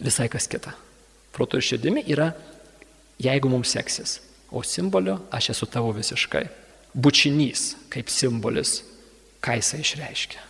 visai 0.00 0.28
kas 0.30 0.46
kita. 0.48 0.72
Protu 1.34 1.58
ir 1.58 1.66
širdimi 1.66 2.04
yra, 2.14 2.30
jeigu 3.20 3.50
mums 3.50 3.74
seksis, 3.74 4.20
o 4.50 4.62
simboliu 4.62 5.18
aš 5.34 5.50
esu 5.54 5.66
tavo 5.66 5.90
visiškai. 5.96 6.46
Bučinys 6.94 7.74
kaip 7.90 8.10
simbolis, 8.10 8.80
ką 9.42 9.58
jisai 9.58 9.82
išreiškia. 9.84 10.49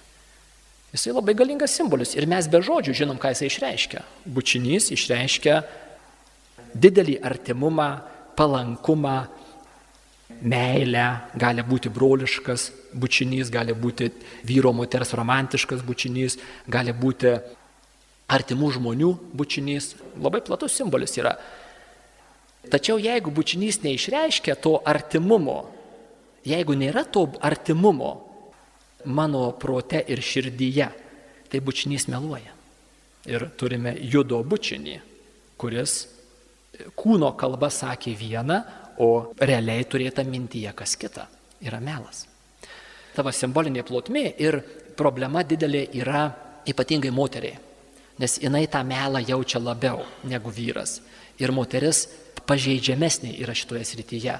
Jisai 0.90 1.12
labai 1.14 1.36
galingas 1.38 1.76
simbolis 1.76 2.16
ir 2.18 2.26
mes 2.26 2.48
be 2.50 2.58
žodžių 2.66 2.94
žinom, 3.02 3.18
ką 3.22 3.30
jisai 3.30 3.46
išreiškia. 3.46 4.02
Bučinys 4.26 4.90
išreiškia 4.90 5.60
didelį 6.74 7.20
artimumą, 7.22 7.90
palankumą, 8.38 9.18
meilę, 10.40 11.06
gali 11.38 11.62
būti 11.66 11.90
broliškas 11.92 12.70
bučinys, 12.94 13.50
gali 13.52 13.74
būti 13.74 14.10
vyro 14.46 14.72
moters 14.74 15.14
romantiškas 15.14 15.82
bučinys, 15.86 16.38
gali 16.66 16.94
būti 16.96 17.36
artimų 18.30 18.70
žmonių 18.78 19.10
bučinys. 19.36 19.94
Labai 20.18 20.42
platus 20.46 20.74
simbolis 20.78 21.16
yra. 21.18 21.36
Tačiau 22.70 22.98
jeigu 23.00 23.30
bučinys 23.34 23.80
neišreiškia 23.84 24.56
to 24.60 24.78
artimumo, 24.86 25.62
jeigu 26.46 26.74
nėra 26.76 27.06
to 27.06 27.28
artimumo, 27.40 28.29
mano 29.04 29.50
prote 29.58 30.02
ir 30.08 30.22
širdyje, 30.22 30.88
tai 31.50 31.60
bučinys 31.60 32.08
meluoja. 32.08 32.54
Ir 33.28 33.50
turime 33.56 33.94
judo 34.00 34.40
bučinį, 34.44 34.96
kuris 35.60 35.96
kūno 36.96 37.34
kalba 37.36 37.68
sakė 37.72 38.14
vieną, 38.16 38.60
o 39.00 39.32
realiai 39.40 39.84
turėta 39.88 40.24
mintyje 40.24 40.72
kas 40.76 40.96
kita. 41.00 41.26
Yra 41.64 41.80
melas. 41.80 42.26
Tavo 43.16 43.32
simbolinė 43.32 43.82
plotmė 43.84 44.26
ir 44.40 44.60
problema 44.96 45.42
didelė 45.44 45.86
yra 45.96 46.28
ypatingai 46.68 47.12
moteriai, 47.12 47.56
nes 48.20 48.36
jinai 48.40 48.66
tą 48.70 48.82
melą 48.84 49.22
jaučia 49.24 49.60
labiau 49.60 50.04
negu 50.28 50.52
vyras. 50.52 51.00
Ir 51.40 51.52
moteris 51.56 52.04
pažeidžiamesnė 52.46 53.34
yra 53.40 53.54
šitoje 53.56 53.84
srityje. 53.88 54.36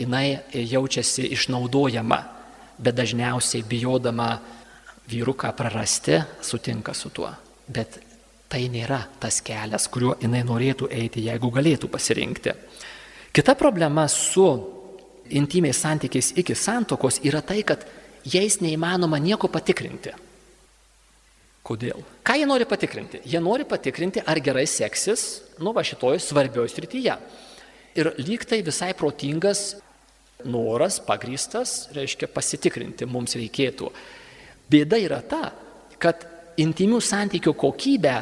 Jinai 0.00 0.40
jaučiasi 0.54 1.28
išnaudojama 1.36 2.20
bet 2.80 2.96
dažniausiai 2.96 3.64
bijodama 3.68 4.30
vyruką 5.10 5.52
prarasti, 5.56 6.20
sutinka 6.42 6.94
su 6.94 7.10
tuo. 7.10 7.30
Bet 7.68 8.00
tai 8.50 8.66
nėra 8.72 9.02
tas 9.22 9.40
kelias, 9.44 9.86
kuriuo 9.92 10.16
jinai 10.22 10.42
norėtų 10.46 10.90
eiti, 10.90 11.26
jeigu 11.28 11.50
galėtų 11.54 11.90
pasirinkti. 11.90 12.54
Kita 13.30 13.54
problema 13.54 14.08
su 14.10 14.46
intimiais 15.30 15.78
santykiais 15.78 16.32
iki 16.40 16.56
santokos 16.58 17.20
yra 17.22 17.42
tai, 17.46 17.62
kad 17.62 17.84
jais 18.26 18.58
neįmanoma 18.60 19.20
nieko 19.22 19.48
patikrinti. 19.48 20.14
Kodėl? 21.62 22.00
Ką 22.26 22.34
jie 22.40 22.48
nori 22.48 22.66
patikrinti? 22.66 23.20
Jie 23.28 23.40
nori 23.42 23.66
patikrinti, 23.68 24.22
ar 24.26 24.40
gerai 24.42 24.64
seksis, 24.66 25.42
nu 25.62 25.74
va 25.76 25.84
šitoj 25.86 26.18
svarbioje 26.24 26.72
srityje. 26.74 27.16
Ir 28.00 28.12
lyg 28.18 28.42
tai 28.48 28.62
visai 28.66 28.90
protingas 28.96 29.76
noras 30.48 31.00
pagrystas, 31.04 31.88
reiškia 31.96 32.28
pasitikrinti 32.32 33.08
mums 33.08 33.36
reikėtų. 33.38 33.90
Bėda 34.70 35.00
yra 35.02 35.20
ta, 35.26 35.50
kad 36.00 36.24
intimių 36.60 37.00
santykių 37.02 37.54
kokybę 37.58 38.14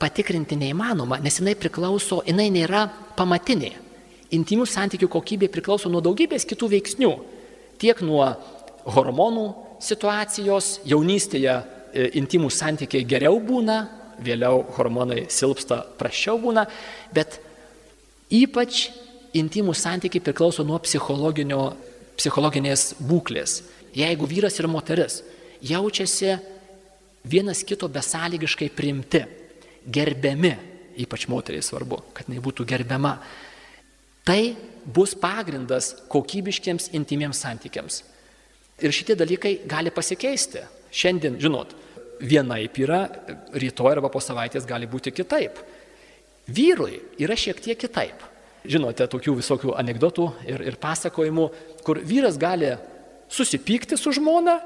patikrinti 0.00 0.58
neįmanoma, 0.60 1.18
nes 1.24 1.40
jinai 1.40 1.56
priklauso, 1.58 2.20
jinai 2.26 2.48
nėra 2.52 2.86
pamatinė. 3.16 3.72
Intimių 4.36 4.66
santykių 4.68 5.08
kokybė 5.10 5.48
priklauso 5.52 5.90
nuo 5.92 6.02
daugybės 6.04 6.44
kitų 6.48 6.68
veiksnių. 6.74 7.12
Tiek 7.80 8.00
nuo 8.04 8.26
hormonų 8.96 9.46
situacijos, 9.82 10.80
jaunystėje 10.88 11.54
e, 11.54 12.08
intimų 12.20 12.50
santykiai 12.52 13.06
geriau 13.08 13.38
būna, 13.42 13.78
vėliau 14.22 14.62
hormonai 14.76 15.26
silpsta, 15.32 15.82
prašiau 15.98 16.38
būna, 16.42 16.66
bet 17.14 17.38
ypač 18.32 18.88
intimų 19.38 19.74
santykiai 19.76 20.24
priklauso 20.24 20.64
nuo 20.66 20.78
psichologinės 20.82 22.92
būklės. 23.00 23.60
Jeigu 23.96 24.28
vyras 24.28 24.58
ir 24.60 24.68
moteris 24.68 25.22
jaučiasi 25.64 26.36
vienas 27.26 27.62
kito 27.66 27.88
besąlygiškai 27.88 28.68
priimti, 28.76 29.22
gerbiami, 29.86 30.52
ypač 31.02 31.26
moteriai 31.30 31.64
svarbu, 31.64 32.02
kad 32.14 32.28
jinai 32.28 32.42
būtų 32.44 32.66
gerbiama, 32.68 33.16
tai 34.26 34.56
bus 34.86 35.14
pagrindas 35.18 35.94
kokybiškiams 36.12 36.90
intimiems 36.96 37.40
santykiams. 37.42 38.02
Ir 38.82 38.92
šitie 38.92 39.16
dalykai 39.16 39.60
gali 39.68 39.92
pasikeisti. 39.94 40.62
Šiandien, 40.96 41.38
žinot, 41.40 41.72
vienaip 42.20 42.78
yra, 42.80 43.06
rytoj 43.56 43.96
arba 43.96 44.10
po 44.12 44.20
savaitės 44.22 44.68
gali 44.68 44.88
būti 44.88 45.12
kitaip. 45.16 45.58
Vyrui 46.46 47.00
yra 47.20 47.36
šiek 47.38 47.60
tiek 47.62 47.78
kitaip. 47.80 48.20
Žinote, 48.66 49.06
tokių 49.10 49.36
visokių 49.38 49.74
anegdotų 49.78 50.26
ir, 50.48 50.62
ir 50.72 50.78
pasakojimų, 50.82 51.46
kur 51.86 52.00
vyras 52.02 52.38
gali 52.40 52.72
susipykti 53.30 53.98
su 53.98 54.12
žmona, 54.16 54.56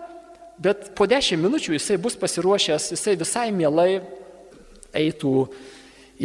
bet 0.61 0.91
po 0.97 1.07
dešimt 1.09 1.43
minučių 1.45 1.77
jisai 1.77 1.99
bus 2.01 2.17
pasiruošęs, 2.21 2.91
jisai 2.95 3.17
visai 3.21 3.49
mielai 3.53 4.01
eitų 4.97 5.35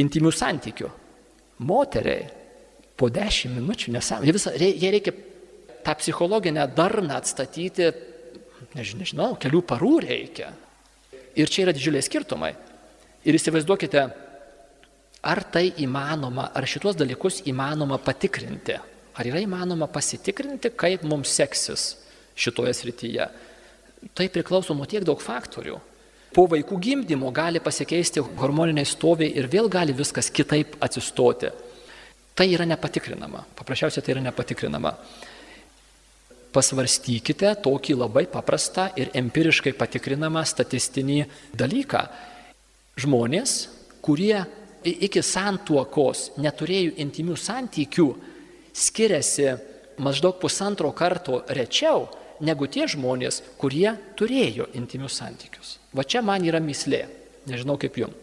intimių 0.02 0.32
santykių. 0.36 0.90
Moteriai 1.68 2.28
po 3.00 3.10
dešimt 3.12 3.60
minučių 3.60 3.96
jie, 3.96 4.70
jie 4.72 4.92
reikia 4.92 5.16
tą 5.86 5.96
psichologinę 6.00 6.68
darną 6.76 7.20
atstatyti, 7.20 7.92
nežinau, 8.76 9.36
kelių 9.40 9.62
parų 9.68 10.00
reikia. 10.08 10.52
Ir 11.36 11.52
čia 11.52 11.66
yra 11.66 11.76
didžiuliai 11.76 12.04
skirtumai. 12.04 12.54
Ir 13.26 13.36
įsivaizduokite, 13.36 14.06
ar 15.26 15.42
tai 15.52 15.70
įmanoma, 15.82 16.50
ar 16.54 16.68
šitos 16.70 16.98
dalykus 17.00 17.42
įmanoma 17.50 17.98
patikrinti. 18.04 18.78
Ar 19.16 19.28
yra 19.30 19.42
įmanoma 19.44 19.88
pasitikrinti, 19.92 20.74
kaip 20.76 21.06
mums 21.08 21.34
seksis 21.34 21.94
šitoje 22.36 22.74
srityje. 22.76 23.28
Tai 24.14 24.30
priklauso 24.30 24.76
nuo 24.76 24.88
tiek 24.90 25.06
daug 25.08 25.22
faktorių. 25.24 25.78
Po 26.36 26.46
vaikų 26.52 26.78
gimdymo 26.84 27.32
gali 27.32 27.62
pasikeisti 27.64 28.22
hormoniniai 28.42 28.86
stoviai 28.86 29.32
ir 29.40 29.48
vėl 29.48 29.70
gali 29.72 29.96
viskas 29.96 30.28
kitaip 30.30 30.76
atsistoti. 30.84 31.50
Tai 32.36 32.46
yra 32.52 32.68
nepatikrinama. 32.68 33.46
Paprasčiausiai 33.56 34.04
tai 34.04 34.18
yra 34.18 34.26
nepatikrinama 34.28 34.92
pasvarstykite 36.56 37.52
tokį 37.66 37.98
labai 38.00 38.26
paprastą 38.32 38.88
ir 39.00 39.12
empiriškai 39.18 39.74
patikrinamą 39.76 40.44
statistinį 40.48 41.26
dalyką. 41.58 42.06
Žmonės, 43.02 43.56
kurie 44.06 44.38
iki 44.92 45.24
santuokos 45.24 46.36
neturėjo 46.42 46.96
intimių 47.02 47.38
santykių, 47.40 48.08
skiriasi 48.76 49.50
maždaug 50.04 50.38
pusantro 50.42 50.92
karto 50.92 51.42
rečiau 51.48 52.08
negu 52.44 52.68
tie 52.68 52.88
žmonės, 52.92 53.42
kurie 53.60 53.94
turėjo 54.20 54.68
intimius 54.76 55.20
santykius. 55.22 55.78
Va 55.96 56.04
čia 56.04 56.22
man 56.26 56.44
yra 56.44 56.60
mislė, 56.60 57.06
nežinau 57.48 57.78
kaip 57.80 57.98
jums. 58.02 58.22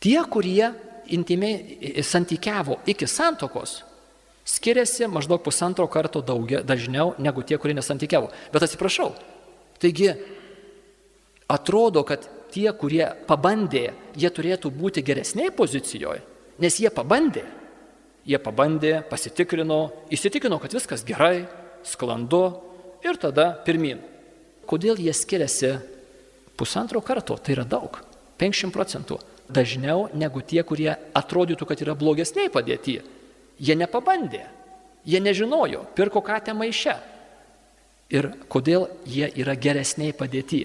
Tie, 0.00 0.16
kurie 0.32 0.70
intimiai 1.12 2.00
santykiavo 2.04 2.78
iki 2.88 3.08
santokos, 3.08 3.82
skiriasi 4.48 5.08
maždaug 5.12 5.42
pusantro 5.44 5.84
karto 5.92 6.22
daugia, 6.24 6.62
dažniau 6.64 7.14
negu 7.20 7.44
tie, 7.44 7.58
kurie 7.60 7.76
nesantykiavo. 7.76 8.30
Bet 8.52 8.64
atsiprašau, 8.64 9.12
taigi 9.80 10.14
atrodo, 11.52 12.04
kad 12.08 12.28
tie, 12.52 12.68
kurie 12.76 13.06
pabandė, 13.28 13.90
jie 14.18 14.30
turėtų 14.30 14.72
būti 14.74 15.04
geresnėje 15.06 15.54
pozicijoje, 15.56 16.22
nes 16.60 16.78
jie 16.82 16.90
pabandė. 16.92 17.46
Jie 18.28 18.36
pabandė, 18.38 19.00
pasitikrino, 19.08 19.78
įsitikino, 20.12 20.58
kad 20.60 20.74
viskas 20.76 21.02
gerai, 21.08 21.46
sklandu 21.88 22.42
ir 23.02 23.16
tada 23.16 23.54
pirmin. 23.64 24.02
Kodėl 24.68 25.00
jie 25.00 25.14
skiriasi 25.16 25.72
pusantro 26.60 27.00
karto? 27.00 27.38
Tai 27.40 27.56
yra 27.56 27.64
daug. 27.64 27.96
50 28.38 28.74
procentų. 28.74 29.18
Dažniau 29.50 30.08
negu 30.14 30.44
tie, 30.46 30.62
kurie 30.62 30.92
atrodytų, 31.16 31.66
kad 31.66 31.80
yra 31.82 31.96
blogesniai 31.98 32.52
padėti. 32.52 33.00
Jie 33.60 33.74
nepabandė, 33.76 34.44
jie 35.04 35.20
nežinojo, 35.20 35.82
pirko 35.96 36.22
katę 36.24 36.54
maiše. 36.54 36.94
Ir 38.10 38.30
kodėl 38.50 38.88
jie 39.06 39.28
yra 39.42 39.56
geresniai 39.58 40.14
padėti. 40.16 40.64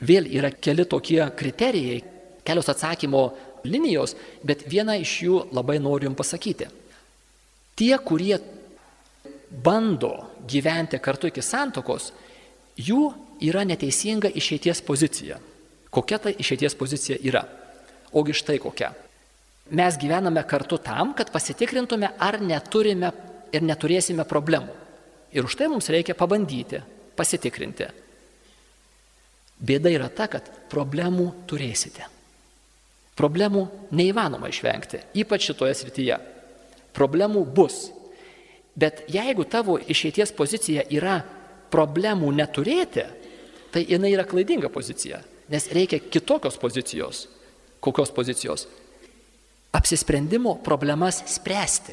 Vėl 0.00 0.28
yra 0.30 0.50
keli 0.54 0.86
tokie 0.86 1.20
kriterijai, 1.36 2.02
kelios 2.46 2.70
atsakymo 2.70 3.22
linijos, 3.66 4.14
bet 4.46 4.66
vieną 4.70 4.98
iš 5.02 5.14
jų 5.26 5.40
labai 5.56 5.78
noriu 5.82 6.08
jums 6.08 6.18
pasakyti. 6.20 6.68
Tie, 7.78 7.92
kurie 7.98 8.38
bando 9.50 10.12
gyventi 10.48 11.00
kartu 11.02 11.30
iki 11.30 11.42
santokos, 11.42 12.12
jų 12.78 13.02
yra 13.48 13.64
neteisinga 13.66 14.30
išeities 14.38 14.82
pozicija. 14.86 15.38
Kokia 15.90 16.18
ta 16.22 16.30
išeities 16.30 16.78
pozicija 16.78 17.18
yra? 17.24 17.44
Ogi 18.14 18.34
štai 18.36 18.58
kokia 18.62 18.92
mes 19.70 19.98
gyvename 19.98 20.42
kartu 20.46 20.78
tam, 20.78 21.12
kad 21.14 21.30
pasitikrintume, 21.32 22.10
ar 22.18 22.40
neturime 22.40 23.12
ir 23.52 23.64
neturėsime 23.64 24.24
problemų. 24.28 24.74
Ir 25.32 25.44
už 25.44 25.56
tai 25.60 25.68
mums 25.68 25.88
reikia 25.92 26.16
pabandyti, 26.16 26.80
pasitikrinti. 27.16 27.88
Bėda 29.58 29.90
yra 29.90 30.08
ta, 30.10 30.28
kad 30.30 30.46
problemų 30.70 31.32
turėsite. 31.50 32.06
Problemų 33.18 33.64
neįmanoma 33.98 34.50
išvengti, 34.52 35.02
ypač 35.18 35.48
šitoje 35.50 35.74
srityje. 35.74 36.18
Problemų 36.94 37.42
bus. 37.54 37.88
Bet 38.78 39.02
jeigu 39.10 39.42
tavo 39.50 39.74
išeities 39.78 40.30
pozicija 40.38 40.84
yra 40.94 41.18
problemų 41.72 42.30
neturėti, 42.38 43.08
tai 43.74 43.82
jinai 43.88 44.12
yra 44.14 44.24
klaidinga 44.24 44.70
pozicija, 44.70 45.18
nes 45.50 45.66
reikia 45.74 45.98
kitokios 45.98 46.56
pozicijos. 46.62 47.26
Kokios 47.82 48.10
pozicijos? 48.14 48.66
apsisprendimo 49.72 50.54
problemas 50.54 51.22
spręsti. 51.26 51.92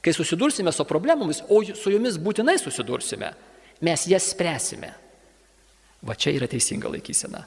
Kai 0.00 0.12
susidursime 0.12 0.72
su 0.72 0.84
problemomis, 0.84 1.42
o 1.48 1.62
su 1.74 1.90
jomis 1.90 2.18
būtinai 2.18 2.58
susidursime, 2.62 3.32
mes 3.80 4.06
jas 4.06 4.30
spręsime. 4.30 4.92
Va 6.06 6.14
čia 6.14 6.34
yra 6.36 6.48
teisinga 6.50 6.90
laikysena. 6.92 7.42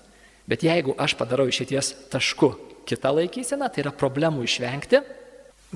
Bet 0.49 0.65
jeigu 0.65 0.95
aš 0.99 1.15
padarau 1.19 1.47
išėties 1.49 1.93
tašku 2.11 2.51
kitą 2.89 3.13
laikyseną, 3.15 3.69
tai 3.69 3.83
yra 3.85 3.93
problemų 3.95 4.43
išvengti, 4.47 5.01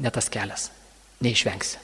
ne 0.01 0.11
tas 0.13 0.29
kelias. 0.33 0.69
Neišvengsi. 1.23 1.79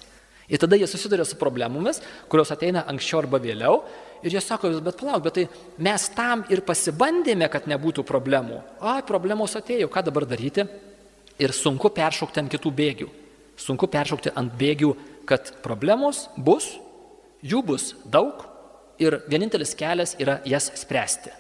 Ir 0.50 0.58
tada 0.58 0.76
jie 0.80 0.88
susiduria 0.90 1.24
su 1.30 1.38
problemomis, 1.38 2.02
kurios 2.28 2.50
ateina 2.52 2.82
anksčiau 2.90 3.22
arba 3.22 3.38
vėliau. 3.40 3.84
Ir 4.26 4.34
jie 4.34 4.42
sako, 4.42 4.72
bet 4.84 4.98
palauk, 5.00 5.24
bet 5.28 5.38
tai 5.38 5.46
mes 5.86 6.10
tam 6.18 6.42
ir 6.52 6.66
pasibandėme, 6.66 7.48
kad 7.54 7.70
nebūtų 7.70 8.04
problemų. 8.04 8.58
O, 8.82 8.96
problemos 9.08 9.54
atėjo, 9.56 9.88
ką 9.94 10.04
dabar 10.10 10.26
daryti? 10.28 10.66
ir 11.40 11.56
sunku 11.56 11.90
peršokti 11.96 12.44
ant 12.44 12.52
kitų 12.52 12.72
bėgių. 12.76 13.08
Sunku 13.60 13.88
peršokti 13.92 14.34
ant 14.38 14.54
bėgių, 14.60 14.92
kad 15.28 15.54
problemos 15.64 16.28
bus, 16.38 16.76
jų 17.42 17.64
bus 17.66 17.94
daug 18.06 18.44
ir 19.00 19.20
vienintelis 19.32 19.76
kelias 19.78 20.16
yra 20.20 20.40
jas 20.48 20.70
spręsti, 20.80 21.32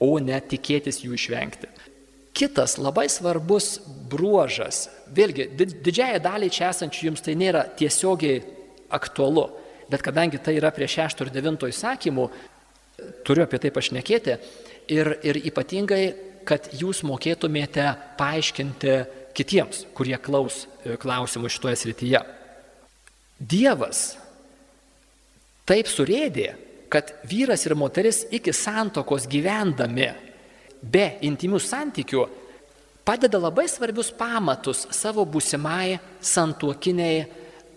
o 0.00 0.16
ne 0.20 0.38
tikėtis 0.40 1.02
jų 1.04 1.16
išvengti. 1.16 1.70
Kitas 2.36 2.76
labai 2.76 3.06
svarbus 3.08 3.78
bruožas, 4.10 4.90
vėlgi 5.08 5.48
didžiai 5.56 6.20
daliai 6.20 6.52
čia 6.52 6.68
esančių 6.68 7.08
jums 7.08 7.24
tai 7.24 7.32
nėra 7.38 7.64
tiesiogiai 7.78 8.42
aktualu, 8.92 9.46
bet 9.88 10.04
kadangi 10.04 10.40
tai 10.44 10.58
yra 10.58 10.70
prie 10.74 10.88
6 10.90 11.24
ir 11.24 11.32
9 11.32 11.70
įsakymų, 11.70 12.26
turiu 13.24 13.44
apie 13.46 13.60
tai 13.62 13.72
pašnekėti 13.72 14.36
ir, 14.92 15.12
ir 15.24 15.40
ypatingai, 15.48 16.02
kad 16.46 16.68
jūs 16.76 17.02
mokėtumėte 17.06 17.88
paaiškinti 18.20 18.94
kitiems, 19.36 19.84
kurie 19.96 20.16
klaus 20.22 20.64
e, 20.84 20.94
klausimų 21.00 21.50
šitoje 21.52 21.80
srityje. 21.80 22.20
Dievas 23.36 24.04
taip 25.68 25.90
surėdė, 25.90 26.54
kad 26.88 27.12
vyras 27.28 27.66
ir 27.66 27.74
moteris 27.74 28.24
iki 28.30 28.52
santokos 28.54 29.26
gyvendami 29.30 30.10
be 30.82 31.06
intimių 31.26 31.60
santykių 31.62 32.26
padeda 33.06 33.38
labai 33.38 33.66
svarbius 33.70 34.10
pamatus 34.14 34.86
savo 34.94 35.24
būsimai 35.26 35.98
santuokiniai 36.20 37.24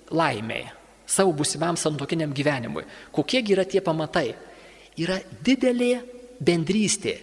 laimiai, 0.10 0.70
savo 1.06 1.34
būsimam 1.38 1.78
santokiniam 1.78 2.34
gyvenimui. 2.34 2.86
Kokiegi 3.14 3.54
yra 3.54 3.66
tie 3.70 3.82
pamatai? 3.86 4.32
Yra 5.00 5.20
didelė 5.46 6.00
bendrystė. 6.42 7.20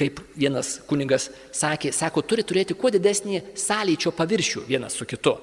Kaip 0.00 0.22
vienas 0.32 0.78
kuningas 0.88 1.28
sakė, 1.52 1.90
sako, 1.92 2.22
turi 2.24 2.44
turėti 2.48 2.72
kuo 2.72 2.88
didesnį 2.92 3.42
sąlyčio 3.58 4.14
paviršių 4.16 4.64
vienas 4.70 4.96
su 4.96 5.04
kitu. 5.04 5.34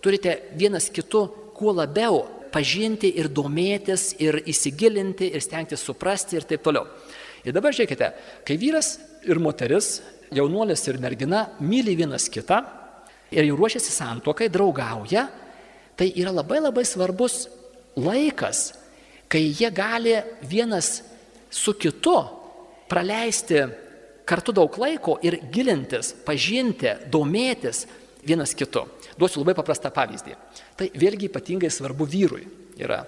Turite 0.00 0.38
vienas 0.56 0.88
kitu 0.88 1.26
kuo 1.52 1.74
labiau 1.76 2.22
pažinti 2.52 3.10
ir 3.20 3.30
domėtis 3.32 4.12
ir 4.22 4.40
įsigilinti 4.48 5.30
ir 5.32 5.44
stengtis 5.44 5.84
suprasti 5.84 6.38
ir 6.38 6.46
taip 6.48 6.64
toliau. 6.64 6.86
Ir 7.46 7.54
dabar 7.54 7.74
žiūrėkite, 7.74 8.08
kai 8.46 8.56
vyras 8.60 8.96
ir 9.28 9.40
moteris, 9.42 9.98
jaunuolis 10.34 10.82
ir 10.90 10.98
mergina 11.00 11.46
myli 11.60 11.94
vienas 11.96 12.28
kitą 12.32 12.60
ir 13.32 13.46
jau 13.48 13.56
ruošiasi 13.56 13.92
santokai, 13.92 14.48
draugauja, 14.52 15.28
tai 15.96 16.10
yra 16.16 16.32
labai 16.34 16.60
labai 16.62 16.84
svarbus 16.86 17.46
laikas, 17.98 18.72
kai 19.28 19.48
jie 19.52 19.70
gali 19.74 20.16
vienas 20.48 21.02
su 21.50 21.74
kitu 21.74 22.16
praleisti 22.88 23.64
kartu 24.28 24.52
daug 24.52 24.74
laiko 24.80 25.16
ir 25.24 25.38
gilintis, 25.52 26.12
pažinti, 26.24 26.92
domėtis 27.12 27.86
vienas 28.24 28.54
kitu. 28.56 28.84
Duosiu 29.18 29.42
labai 29.42 29.56
paprastą 29.58 29.90
pavyzdį. 29.94 30.36
Tai 30.78 30.88
vėlgi 30.94 31.28
ypatingai 31.28 31.70
svarbu 31.72 32.06
vyrui 32.06 32.44
yra. 32.78 33.02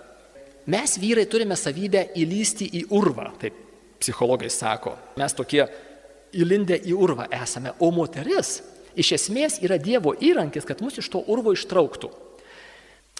Mes 0.70 0.96
vyrai 1.00 1.26
turime 1.30 1.56
savybę 1.56 2.10
įlysti 2.18 2.66
į 2.80 2.82
urvą, 2.94 3.30
taip 3.40 3.56
psichologai 4.00 4.50
sako. 4.52 4.96
Mes 5.20 5.34
tokie 5.36 5.64
įlindę 6.36 6.78
į 6.86 6.96
urvą 6.96 7.28
esame, 7.40 7.72
o 7.78 7.90
moteris 7.94 8.60
iš 8.98 9.14
esmės 9.16 9.60
yra 9.64 9.78
Dievo 9.80 10.12
įrankis, 10.14 10.66
kad 10.66 10.82
mus 10.84 10.98
iš 11.00 11.08
to 11.12 11.22
urvo 11.30 11.54
ištrauktų. 11.56 12.10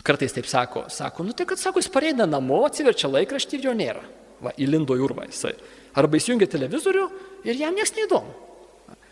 Kartais 0.07 0.33
taip 0.33 0.49
sako, 0.49 0.87
sako, 0.89 1.27
nu 1.27 1.35
tai 1.37 1.45
kad 1.49 1.61
sako, 1.61 1.81
jis 1.83 1.91
pareina 1.93 2.27
namo, 2.29 2.63
atsiverčia 2.65 3.11
laikraštį 3.11 3.59
ir 3.59 3.67
jo 3.69 3.75
nėra. 3.77 4.05
Va, 4.41 4.55
įlindo 4.57 4.97
į 4.97 5.03
urvą 5.05 5.27
jisai. 5.29 5.53
Arba 6.01 6.17
įsijungia 6.17 6.49
televizorių 6.49 7.05
ir 7.45 7.59
jam 7.61 7.77
niekas 7.77 7.93
neįdomu. 7.99 8.33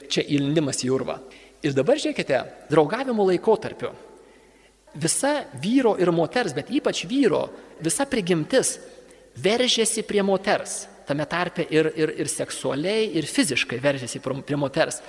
Čia 0.08 0.24
įlindimas 0.24 0.80
į 0.86 0.92
urvą. 0.94 1.18
Ir 1.64 1.74
dabar 1.74 1.98
žiūrėkite, 1.98 2.42
draugavimo 2.70 3.26
laikotarpiu. 3.28 3.90
Visa 4.98 5.32
vyro 5.60 5.96
ir 6.00 6.10
moters, 6.14 6.54
bet 6.56 6.70
ypač 6.74 7.04
vyro, 7.10 7.48
visa 7.84 8.06
prigimtis 8.08 8.76
veržėsi 9.38 10.04
prie 10.06 10.22
moters. 10.26 10.86
Tame 11.08 11.24
tarpe 11.28 11.64
ir, 11.72 11.90
ir, 11.96 12.12
ir 12.20 12.30
seksualiai, 12.30 13.08
ir 13.16 13.26
fiziškai 13.26 13.78
veržėsi 13.82 14.20
prie 14.22 14.58
moters. 14.60 15.00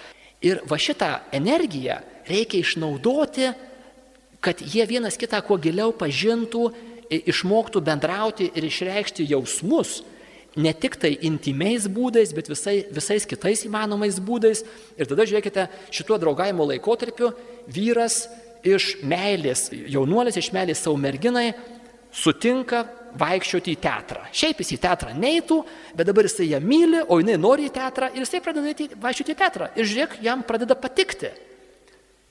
Ir 0.41 0.61
va 0.67 0.77
šitą 0.79 1.11
energiją 1.35 1.99
reikia 2.29 2.61
išnaudoti 2.63 3.49
kad 4.39 4.61
jie 4.61 4.85
vienas 4.87 5.17
kitą 5.19 5.41
kuo 5.43 5.57
giliau 5.59 5.91
pažintų, 5.95 6.69
išmoktų 7.09 7.81
bendrauti 7.83 8.49
ir 8.55 8.67
išreikšti 8.67 9.27
jausmus, 9.31 9.99
ne 10.59 10.73
tik 10.75 10.97
tai 10.99 11.13
intimiais 11.27 11.87
būdais, 11.91 12.33
bet 12.35 12.51
visai, 12.51 12.83
visais 12.93 13.25
kitais 13.29 13.63
įmanomais 13.67 14.19
būdais. 14.23 14.63
Ir 14.99 15.09
tada 15.09 15.25
žiūrėkite, 15.29 15.67
šituo 15.95 16.19
draugavimo 16.21 16.67
laikotarpiu 16.69 17.31
vyras 17.71 18.25
iš 18.67 18.97
meilės, 19.07 19.69
jaunuolis 19.71 20.39
iš 20.39 20.51
meilės 20.55 20.83
savo 20.83 20.99
merginai 20.99 21.53
sutinka 22.11 22.83
vaikščioti 23.19 23.73
į 23.73 23.79
teatrą. 23.81 24.23
Šiaip 24.35 24.61
jis 24.61 24.73
į 24.75 24.79
teatrą 24.83 25.13
neitų, 25.17 25.59
bet 25.97 26.09
dabar 26.09 26.27
jisai 26.27 26.49
ją 26.51 26.59
myli, 26.61 27.01
o 27.07 27.19
jinai 27.21 27.37
nori 27.41 27.67
į 27.69 27.73
teatrą 27.73 28.11
ir 28.13 28.23
jisai 28.23 28.41
pradeda 28.45 28.89
vaikščioti 29.01 29.33
į 29.33 29.39
teatrą. 29.39 29.69
Ir 29.79 29.89
žiūrėk, 29.89 30.19
jam 30.25 30.43
pradeda 30.45 30.77
patikti. 30.77 31.31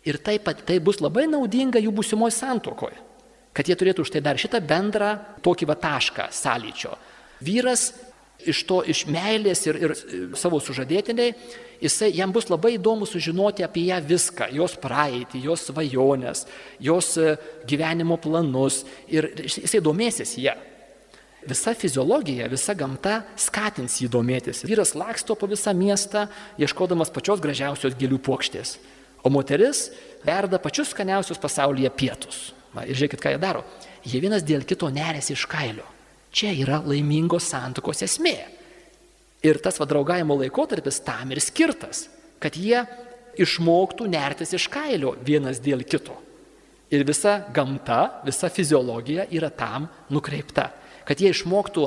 Ir 0.09 0.21
pat 0.23 0.63
tai 0.65 0.79
bus 0.81 1.01
labai 1.03 1.27
naudinga 1.29 1.81
jų 1.83 1.93
būsimoji 1.93 2.37
santokoje, 2.37 2.97
kad 3.53 3.67
jie 3.69 3.77
turėtų 3.77 4.07
už 4.07 4.13
tai 4.15 4.23
dar 4.25 4.39
šitą 4.39 4.61
bendrą 4.65 5.17
tokį 5.43 5.67
va 5.69 5.75
tašką 5.75 6.29
sąlyčio. 6.33 6.95
Vyras 7.45 7.93
iš 8.47 8.63
to, 8.69 8.83
iš 8.87 9.05
meilės 9.11 9.65
ir, 9.67 9.79
ir 9.83 9.95
savo 10.39 10.61
sužadėtiniai, 10.63 11.35
jisai, 11.83 12.13
jam 12.15 12.33
bus 12.35 12.49
labai 12.51 12.77
įdomu 12.77 13.07
sužinoti 13.09 13.67
apie 13.67 13.89
ją 13.89 13.99
viską, 14.05 14.51
jos 14.55 14.77
praeitį, 14.79 15.43
jos 15.49 15.67
svajonės, 15.69 16.45
jos 16.83 17.13
e, 17.19 17.37
gyvenimo 17.69 18.19
planus 18.23 18.85
ir 19.11 19.31
jisai 19.43 19.83
domėsis 19.85 20.37
ją. 20.39 20.55
Visa 21.49 21.73
fiziologija, 21.79 22.49
visa 22.51 22.75
gamta 22.77 23.23
skatins 23.39 24.01
jį 24.03 24.11
domėtis. 24.13 24.65
Vyras 24.69 24.93
laksto 24.99 25.37
po 25.39 25.49
visą 25.49 25.73
miestą, 25.75 26.27
ieškodamas 26.61 27.13
pačios 27.15 27.41
gražiausios 27.41 27.97
gėlių 27.99 28.19
plokštės. 28.27 28.77
O 29.25 29.31
moteris 29.33 29.89
verda 30.27 30.61
pačius 30.63 30.93
skaniausius 30.93 31.41
pasaulyje 31.43 31.91
pietus. 31.95 32.49
Va, 32.75 32.85
ir 32.85 32.99
žiūrėkit, 32.99 33.23
ką 33.23 33.33
jie 33.33 33.41
daro. 33.43 33.65
Jie 34.05 34.21
vienas 34.23 34.45
dėl 34.47 34.67
kito 34.69 34.91
nerėsi 34.93 35.35
iš 35.35 35.47
kailio. 35.51 35.87
Čia 36.33 36.53
yra 36.53 36.81
laimingos 36.85 37.49
santokos 37.49 38.03
esmė. 38.05 38.37
Ir 39.47 39.61
tas 39.63 39.79
vadraugavimo 39.79 40.37
laikotarpis 40.41 41.01
tam 41.07 41.33
ir 41.33 41.41
skirtas, 41.43 42.09
kad 42.43 42.57
jie 42.59 42.83
išmoktų 43.39 44.09
nertis 44.11 44.55
iš 44.57 44.67
kailio 44.73 45.15
vienas 45.25 45.63
dėl 45.63 45.85
kito. 45.87 46.17
Ir 46.91 47.05
visa 47.07 47.39
gamta, 47.55 48.23
visa 48.27 48.49
fiziologija 48.51 49.29
yra 49.31 49.51
tam 49.53 49.87
nukreipta, 50.11 50.71
kad 51.05 51.21
jie 51.21 51.31
išmoktų 51.35 51.85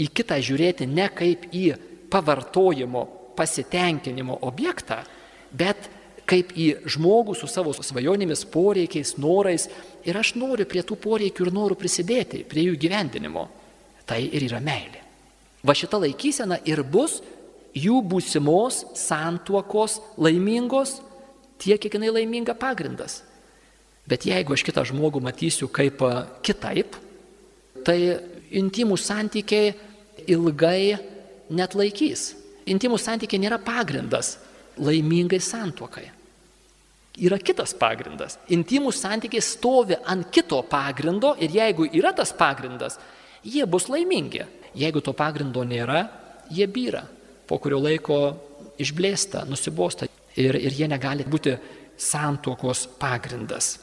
į 0.00 0.08
kitą 0.16 0.38
žiūrėti 0.42 0.88
ne 0.88 1.06
kaip 1.12 1.46
į 1.52 1.66
pavartojimo, 2.12 3.04
pasitenkinimo 3.36 4.38
objektą, 4.48 5.02
bet 5.52 5.90
kaip 6.26 6.50
į 6.58 6.66
žmogų 6.90 7.36
su 7.38 7.48
savo 7.50 7.72
svajonėmis, 7.76 8.44
poreikiais, 8.50 9.14
norais 9.22 9.68
ir 10.06 10.18
aš 10.18 10.34
noriu 10.38 10.66
prie 10.68 10.82
tų 10.86 10.98
poreikių 11.02 11.46
ir 11.46 11.52
norų 11.54 11.78
prisidėti, 11.78 12.42
prie 12.48 12.66
jų 12.66 12.76
gyvendinimo. 12.82 13.46
Tai 14.06 14.18
ir 14.22 14.46
yra 14.46 14.60
meilė. 14.62 15.02
Va 15.66 15.74
šita 15.74 15.98
laikysena 16.02 16.60
ir 16.66 16.82
bus 16.86 17.20
jų 17.76 18.00
būsimos 18.06 18.84
santuokos 18.98 19.98
laimingos, 20.18 21.00
tiek, 21.62 21.80
kiek 21.82 21.98
jinai 21.98 22.12
laiminga 22.14 22.54
pagrindas. 22.58 23.22
Bet 24.06 24.26
jeigu 24.26 24.54
aš 24.54 24.62
kitą 24.66 24.84
žmogų 24.86 25.22
matysiu 25.22 25.66
kaip 25.66 26.02
kitaip, 26.46 26.94
tai 27.86 27.98
intimų 28.54 28.98
santykiai 28.98 29.74
ilgai 30.30 30.98
net 31.50 31.74
laikys. 31.78 32.32
Intimų 32.66 32.98
santykiai 32.98 33.42
nėra 33.42 33.58
pagrindas 33.62 34.36
laimingai 34.78 35.42
santuokai 35.42 36.15
yra 37.24 37.38
kitas 37.40 37.72
pagrindas. 37.78 38.38
Intimų 38.52 38.92
santykiai 38.94 39.44
stovi 39.44 39.96
ant 40.04 40.28
kito 40.32 40.60
pagrindo 40.68 41.34
ir 41.40 41.54
jeigu 41.54 41.88
yra 41.96 42.12
tas 42.16 42.32
pagrindas, 42.36 42.98
jie 43.44 43.64
bus 43.66 43.88
laimingi. 43.92 44.44
Jeigu 44.76 45.00
to 45.00 45.14
pagrindo 45.16 45.62
nėra, 45.64 46.02
jie 46.52 46.66
byra. 46.68 47.02
Po 47.46 47.56
kurio 47.62 47.78
laiko 47.80 48.18
išblėsta, 48.82 49.46
nusibosta 49.48 50.08
ir, 50.36 50.58
ir 50.58 50.74
jie 50.76 50.88
negali 50.90 51.24
būti 51.24 51.56
santuokos 51.96 52.86
pagrindas. 53.00 53.76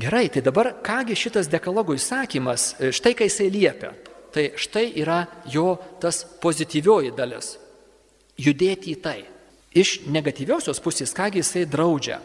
Gerai, 0.00 0.28
tai 0.32 0.42
dabar 0.42 0.72
kągi 0.82 1.14
šitas 1.18 1.50
dekalogo 1.52 1.94
įsakymas, 1.94 2.72
štai 2.90 3.12
kai 3.14 3.28
jisai 3.28 3.50
liepia. 3.52 3.92
Tai 4.30 4.44
štai 4.58 4.92
yra 5.02 5.24
jo 5.50 5.74
tas 6.00 6.22
pozityvioji 6.42 7.12
dalis. 7.16 7.56
Judėti 8.40 8.94
į 8.94 9.00
tai. 9.02 9.18
Iš 9.76 10.06
negatyviosios 10.10 10.80
pusės, 10.82 11.12
kągi 11.14 11.42
jisai 11.42 11.66
draudžia. 11.68 12.20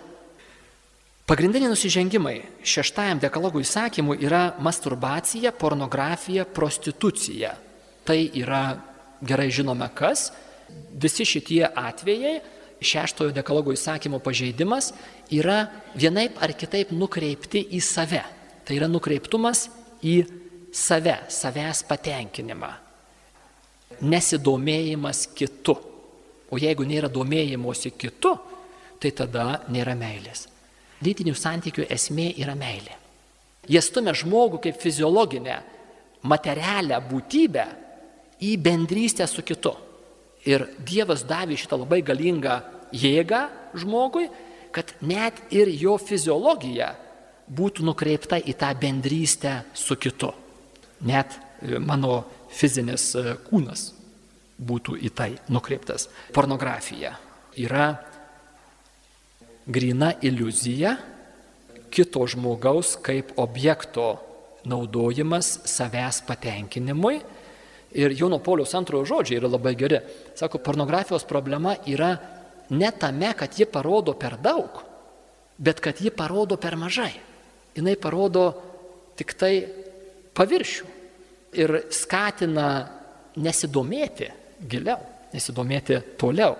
Pagrindiniai 1.26 1.72
nusižengimai 1.72 2.36
šeštajam 2.62 3.18
dekalogų 3.18 3.64
įsakymu 3.66 4.14
yra 4.22 4.52
masturbacija, 4.62 5.50
pornografija, 5.58 6.46
prostitucija. 6.46 7.56
Tai 8.06 8.18
yra 8.38 8.76
gerai 9.26 9.48
žinome 9.50 9.88
kas. 9.98 10.28
Visi 10.94 11.26
šitie 11.26 11.64
atvejai, 11.66 12.36
šeštojo 12.78 13.34
dekalogo 13.34 13.74
įsakymo 13.74 14.22
pažeidimas, 14.22 14.92
yra 15.34 15.64
vienaip 15.98 16.38
ar 16.46 16.54
kitaip 16.54 16.94
nukreipti 16.94 17.66
į 17.74 17.82
save. 17.82 18.22
Tai 18.62 18.78
yra 18.78 18.86
nukreiptumas 18.86 19.66
į 20.06 20.20
save, 20.70 21.24
savęs 21.26 21.88
patenkinimą. 21.90 22.74
Nesidomėjimas 24.06 25.26
kitu. 25.34 25.80
O 26.54 26.62
jeigu 26.62 26.86
nėra 26.86 27.10
domėjimosi 27.10 27.98
kitu, 27.98 28.38
tai 29.02 29.10
tada 29.10 29.64
nėra 29.74 29.98
meilės. 29.98 30.52
Lytinių 31.04 31.36
santykių 31.36 31.88
esmė 31.92 32.32
yra 32.40 32.56
meilė. 32.56 32.96
Jie 33.68 33.82
stumia 33.82 34.14
žmogų 34.16 34.62
kaip 34.64 34.78
fiziologinę, 34.80 35.58
materialią 36.26 37.00
būtybę 37.10 37.66
į 38.46 38.56
bendrystę 38.62 39.28
su 39.28 39.44
kitu. 39.46 39.74
Ir 40.46 40.68
Dievas 40.86 41.26
davė 41.26 41.58
šitą 41.58 41.80
labai 41.82 42.02
galingą 42.06 42.60
jėgą 42.94 43.42
žmogui, 43.82 44.30
kad 44.76 44.94
net 45.02 45.40
ir 45.56 45.72
jo 45.72 45.96
fiziologija 45.98 46.92
būtų 47.48 47.86
nukreipta 47.86 48.40
į 48.40 48.56
tą 48.60 48.72
bendrystę 48.80 49.62
su 49.74 49.98
kitu. 49.98 50.32
Net 51.06 51.36
e, 51.36 51.80
mano 51.80 52.24
fizinis 52.52 53.12
e, 53.16 53.36
kūnas 53.48 53.88
būtų 54.56 54.98
į 55.06 55.12
tai 55.16 55.32
nukreiptas. 55.52 56.08
Pornografija 56.36 57.16
yra 57.60 57.88
grina 59.66 60.14
iliuzija 60.22 60.96
kito 61.90 62.28
žmogaus 62.28 62.96
kaip 63.02 63.32
objekto 63.40 64.16
naudojimas 64.66 65.60
savęs 65.66 66.22
patenkinimui. 66.28 67.20
Ir 67.96 68.12
Jono 68.18 68.42
Pauliaus 68.44 68.74
antrojo 68.76 69.06
žodžiai 69.08 69.40
yra 69.40 69.48
labai 69.48 69.76
geri. 69.80 70.02
Sako, 70.36 70.60
pornografijos 70.60 71.24
problema 71.24 71.76
yra 71.88 72.18
ne 72.70 72.92
tame, 73.00 73.32
kad 73.38 73.56
ji 73.60 73.66
parodo 73.66 74.14
per 74.20 74.36
daug, 74.42 74.82
bet 75.58 75.80
kad 75.80 76.02
ji 76.02 76.12
parodo 76.12 76.58
per 76.58 76.76
mažai. 76.76 77.14
Jis 77.76 78.00
parodo 78.02 78.50
tik 79.16 79.34
tai 79.40 79.54
paviršių 80.36 80.92
ir 81.56 81.78
skatina 81.92 82.68
nesidomėti 83.40 84.28
giliau, 84.68 85.00
nesidomėti 85.34 86.02
toliau. 86.20 86.56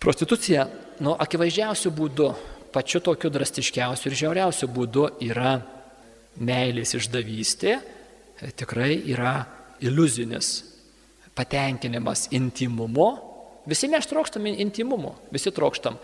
Prostitucija, 0.00 0.66
nu, 1.00 1.14
akivaizdžiausių 1.18 1.92
būdų, 1.96 2.28
pačiu 2.74 3.00
tokiu 3.04 3.30
drastiškiausiu 3.32 4.10
ir 4.10 4.18
žiauriausiu 4.20 4.68
būdu 4.72 5.08
yra 5.24 5.58
meilės 6.36 6.94
išdavystė, 6.98 7.78
tikrai 8.56 8.98
yra 9.08 9.38
iliuzinis 9.80 10.58
patenkinimas 11.36 12.28
intimumo. 12.36 13.10
Visi 13.66 13.88
mes 13.92 14.06
trokštam 14.08 14.46
intimumo, 14.46 15.16
visi 15.32 15.52
trokštam. 15.52 15.98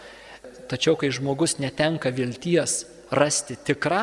Tačiau, 0.68 0.96
kai 0.98 1.12
žmogus 1.12 1.58
netenka 1.62 2.10
vilties 2.12 2.82
rasti 3.12 3.56
tikrą 3.56 4.02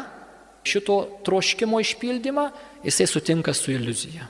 šito 0.65 0.97
troškimo 1.25 1.79
išpildymą, 1.81 2.49
jisai 2.85 3.07
sutinka 3.09 3.53
su 3.53 3.73
iliuzija. 3.73 4.27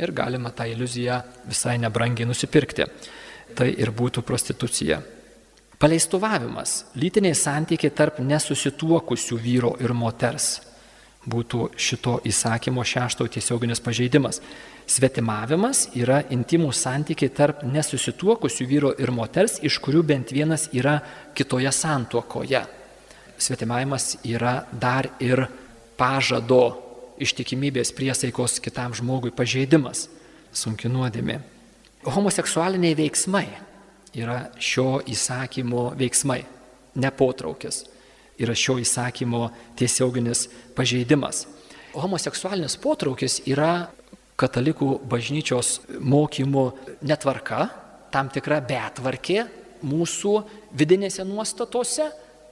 Ir 0.00 0.12
galima 0.16 0.52
tą 0.54 0.66
iliuziją 0.70 1.18
visai 1.48 1.76
nebrangiai 1.82 2.28
nusipirkti. 2.28 2.86
Tai 3.52 3.68
ir 3.68 3.90
būtų 3.92 4.22
prostitucija. 4.24 5.02
Paleistuvavimas- 5.82 6.84
lytiniai 7.02 7.34
santykiai 7.34 7.90
tarp 7.90 8.20
nesusituokusių 8.22 9.36
vyro 9.42 9.72
ir 9.82 9.90
moters 9.92 10.60
būtų 11.26 11.72
šito 11.74 12.20
įsakymo 12.22 12.84
šešto 12.86 13.26
tiesioginis 13.26 13.80
pažeidimas. 13.82 14.38
Svetimavimas 14.86 15.88
yra 15.98 16.20
intimų 16.30 16.70
santykiai 16.70 17.30
tarp 17.34 17.64
nesusituokusių 17.66 18.66
vyro 18.66 18.92
ir 18.98 19.10
moters, 19.10 19.58
iš 19.62 19.80
kurių 19.82 20.04
bent 20.06 20.30
vienas 20.30 20.68
yra 20.72 21.00
kitoje 21.34 21.72
santuokoje. 21.72 22.62
Svetimavimas 23.38 24.18
yra 24.22 24.64
dar 24.72 25.10
ir 25.18 25.48
pažado 25.98 26.78
ištikimybės 27.18 27.90
priesaikos 27.90 28.60
kitam 28.60 28.94
žmogui 28.94 29.34
pažeidimas, 29.34 30.08
sunki 30.52 30.86
nuodėmė. 30.86 31.40
Homoseksualiniai 32.06 32.94
veiksmai 32.94 33.71
yra 34.16 34.38
šio 34.60 35.00
įsakymo 35.08 35.90
veiksmai, 35.98 36.42
nepotraukis 36.94 37.84
yra 38.42 38.54
šio 38.56 38.78
įsakymo 38.82 39.48
tiesioginis 39.78 40.46
pažeidimas. 40.76 41.46
Homoseksualinis 41.92 42.78
potraukis 42.80 43.40
yra 43.48 43.90
katalikų 44.40 44.96
bažnyčios 45.08 45.82
mokymų 46.00 46.64
netvarka, 47.04 47.68
tam 48.12 48.30
tikra 48.32 48.60
betvarkė 48.64 49.44
mūsų 49.86 50.34
vidinėse 50.78 51.24
nuostatose, 51.28 52.08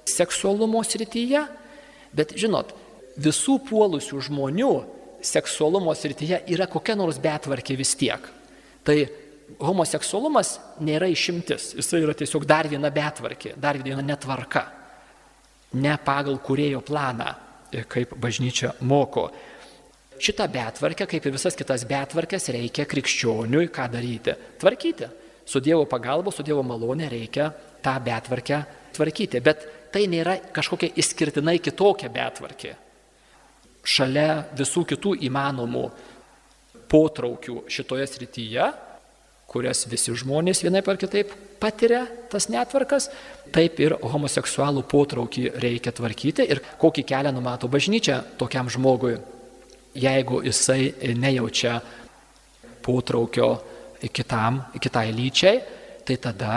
seksualumo 0.08 0.82
srityje, 0.84 1.42
bet 2.16 2.34
žinot, 2.38 2.72
visų 3.20 3.58
puolusių 3.68 4.20
žmonių 4.28 4.72
seksualumo 5.24 5.94
srityje 5.96 6.44
yra 6.52 6.68
kokia 6.70 6.96
nors 6.98 7.20
betvarkė 7.22 7.76
vis 7.78 7.94
tiek. 7.98 8.22
Tai 8.84 8.96
homoseksualumas 9.58 10.58
nėra 10.84 11.08
išimtis, 11.10 11.74
jis 11.78 11.94
yra 11.98 12.14
tiesiog 12.16 12.46
dar 12.48 12.68
viena 12.70 12.90
betvarkė, 12.94 13.56
dar 13.60 13.78
viena 13.82 14.04
netvarka 14.04 14.66
ne 15.78 15.94
pagal 16.04 16.38
kurėjo 16.42 16.82
planą, 16.86 17.30
e, 17.70 17.84
kaip 17.84 18.14
bažnyčia 18.18 18.74
moko. 18.80 19.30
Šitą 20.20 20.48
betvarkę, 20.52 21.06
kaip 21.08 21.26
ir 21.26 21.32
visas 21.32 21.56
kitas 21.56 21.86
betvarkės, 21.88 22.50
reikia 22.52 22.84
krikščioniui 22.84 23.70
ką 23.72 23.86
daryti? 23.92 24.34
Tvarkyti. 24.60 25.08
Su 25.46 25.60
Dievo 25.60 25.86
pagalba, 25.86 26.30
su 26.30 26.42
Dievo 26.42 26.62
malonė 26.62 27.08
reikia 27.10 27.50
tą 27.82 27.96
betvarkę 28.04 28.60
tvarkyti. 28.92 29.40
Bet 29.40 29.64
tai 29.92 30.04
nėra 30.06 30.36
kažkokia 30.52 30.92
išskirtinai 30.94 31.58
kitokia 31.58 32.10
betvarkė. 32.12 32.74
Šalia 33.82 34.44
visų 34.52 34.84
kitų 34.92 35.16
įmanomų 35.24 35.86
potraukių 36.90 37.64
šitoje 37.70 38.06
srityje 38.06 38.66
kurias 39.50 39.84
visi 39.90 40.14
žmonės 40.14 40.62
vienaip 40.62 40.88
ar 40.88 40.98
kitaip 41.00 41.32
patiria 41.60 42.04
tas 42.30 42.46
netvarkas, 42.52 43.08
taip 43.52 43.80
ir 43.82 43.96
homoseksualų 43.98 44.84
potraukį 44.88 45.48
reikia 45.60 45.92
tvarkyti 45.96 46.46
ir 46.46 46.62
kokį 46.80 47.04
kelią 47.08 47.32
numato 47.34 47.68
bažnyčia 47.68 48.20
tokiam 48.38 48.70
žmogui, 48.70 49.16
jeigu 49.98 50.42
jisai 50.46 51.14
nejaučia 51.18 51.80
potraukio 52.84 53.50
kitam, 54.14 54.62
kitai 54.80 55.10
lyčiai, 55.12 55.58
tai 56.06 56.16
tada 56.16 56.54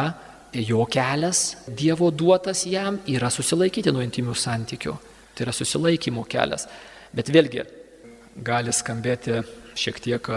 jo 0.54 0.86
kelias 0.86 1.58
Dievo 1.68 2.12
duotas 2.12 2.66
jam 2.70 3.00
yra 3.10 3.30
susilaikyti 3.34 3.92
nuo 3.92 4.04
intimių 4.06 4.36
santykių. 4.38 4.94
Tai 5.34 5.48
yra 5.48 5.54
susilaikymo 5.56 6.24
kelias. 6.30 6.68
Bet 7.14 7.32
vėlgi 7.34 7.66
gali 8.46 8.74
skambėti 8.74 9.42
šiek 9.78 10.00
tiek, 10.02 10.30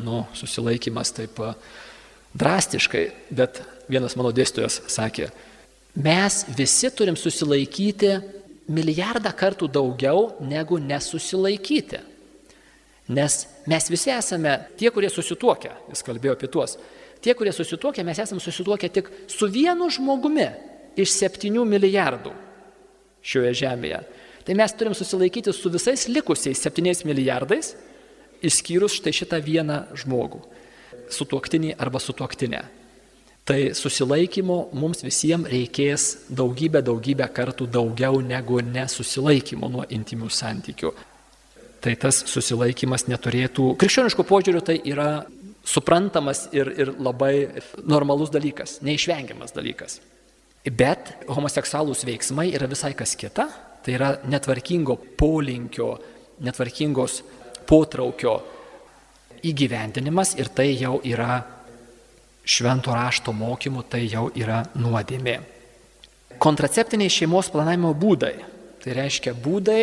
nu, 0.00 0.24
susilaikymas 0.36 1.12
taip 1.16 1.40
drastiškai, 2.34 3.04
bet 3.34 3.62
vienas 3.90 4.16
mano 4.18 4.30
dėstytojas 4.34 4.80
sakė, 4.90 5.30
mes 5.98 6.44
visi 6.56 6.90
turim 6.94 7.18
susilaikyti 7.18 8.14
milijardą 8.70 9.32
kartų 9.34 9.68
daugiau 9.72 10.30
negu 10.46 10.78
nesusilaikyti. 10.78 12.04
Nes 13.10 13.40
mes 13.66 13.90
visi 13.90 14.12
esame 14.14 14.54
tie, 14.78 14.92
kurie 14.94 15.10
susituokia, 15.10 15.74
jis 15.90 16.04
kalbėjo 16.06 16.36
apie 16.36 16.50
tuos, 16.52 16.76
tie, 17.18 17.34
kurie 17.34 17.50
susituokia, 17.54 18.06
mes 18.06 18.20
esame 18.22 18.42
susituokę 18.42 18.90
tik 18.94 19.10
su 19.30 19.50
vienu 19.50 19.90
žmogumi 19.90 20.46
iš 21.00 21.16
septynių 21.16 21.64
milijardų 21.66 22.32
šioje 23.26 23.56
žemėje. 23.64 24.04
Tai 24.46 24.56
mes 24.56 24.72
turim 24.78 24.94
susilaikyti 24.96 25.52
su 25.52 25.70
visais 25.74 26.06
likusiais 26.08 26.62
septyniais 26.62 27.02
milijardais, 27.04 27.74
išskyrus 28.46 28.94
štai 29.00 29.12
šitą 29.18 29.42
vieną 29.42 29.82
žmogų 29.98 30.44
sutuoktinį 31.14 31.74
arba 31.78 32.00
sutuoktinę. 32.02 32.62
Tai 33.44 33.72
susilaikymo 33.74 34.56
mums 34.78 35.00
visiems 35.02 35.48
reikės 35.50 36.04
daugybę, 36.28 36.82
daugybę 36.86 37.26
kartų 37.34 37.66
daugiau 37.72 38.20
negu 38.22 38.60
nesusilaikymo 38.62 39.70
nuo 39.72 39.86
intimių 39.90 40.28
santykių. 40.30 40.92
Tai 41.80 41.94
tas 41.96 42.20
susilaikymas 42.28 43.06
neturėtų, 43.08 43.72
krikščioniško 43.80 44.26
požiūriu 44.28 44.60
tai 44.62 44.76
yra 44.84 45.24
suprantamas 45.64 46.44
ir, 46.52 46.68
ir 46.76 46.92
labai 47.00 47.62
normalus 47.88 48.30
dalykas, 48.32 48.78
neišvengiamas 48.84 49.56
dalykas. 49.56 49.98
Bet 50.64 51.14
homoseksualūs 51.32 52.04
veiksmai 52.04 52.50
yra 52.52 52.68
visai 52.68 52.92
kas 52.94 53.16
kita, 53.16 53.48
tai 53.80 53.96
yra 53.96 54.12
netvarkingo 54.28 54.98
polinkio, 55.18 55.94
netvarkingos 56.44 57.22
potraukio 57.68 58.36
įgyvendinimas 59.46 60.34
ir 60.38 60.50
tai 60.54 60.72
jau 60.74 60.98
yra 61.06 61.40
švento 62.44 62.94
rašto 62.94 63.32
mokymų, 63.36 63.84
tai 63.90 64.04
jau 64.10 64.28
yra 64.36 64.62
nuodėmė. 64.78 65.38
Kontraceptiniai 66.40 67.12
šeimos 67.12 67.50
planavimo 67.52 67.92
būdai. 67.94 68.34
Tai 68.80 68.94
reiškia 68.96 69.34
būdai, 69.36 69.82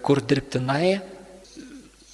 kur 0.00 0.22
dirbtinai 0.24 0.96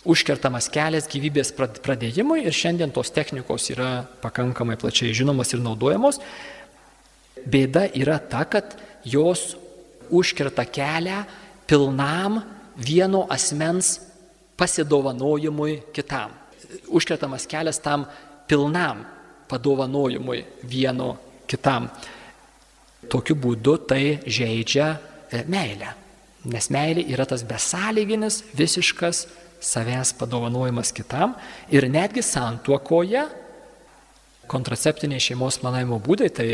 užkertamas 0.03 0.67
kelias 0.73 1.07
gyvybės 1.11 1.53
pradėjimui 1.55 2.41
ir 2.43 2.57
šiandien 2.57 2.91
tos 2.95 3.13
technikos 3.15 3.69
yra 3.71 4.03
pakankamai 4.23 4.75
plačiai 4.81 5.15
žinomas 5.15 5.55
ir 5.55 5.63
naudojamos. 5.63 6.19
Bėda 7.47 7.87
yra 7.99 8.19
ta, 8.19 8.43
kad 8.51 8.75
jos 9.07 9.55
užkerta 10.11 10.67
kelią 10.67 11.23
pilnam 11.71 12.43
vieno 12.77 13.25
asmens 13.31 14.01
pasidovanojimui 14.63 15.81
kitam. 15.93 16.31
Užkertamas 16.89 17.49
kelias 17.51 17.83
tam 17.83 18.07
pilnam 18.47 19.03
padovanojimui 19.51 20.45
vieno 20.63 21.17
kitam. 21.51 21.89
Tokiu 23.11 23.35
būdu 23.35 23.75
tai 23.91 24.21
žaidžia 24.23 24.87
e, 24.95 25.43
meilę. 25.51 25.91
Nes 26.47 26.71
meilė 26.71 27.09
yra 27.11 27.27
tas 27.27 27.43
besąlyginis, 27.47 28.43
visiškas 28.55 29.27
savęs 29.63 30.15
padovanojimas 30.19 30.95
kitam 30.95 31.35
ir 31.71 31.89
netgi 31.91 32.23
santuokoje 32.23 33.27
kontraceptiniai 34.51 35.23
šeimos 35.23 35.59
planavimo 35.63 35.99
būdai, 36.03 36.31
tai 36.31 36.49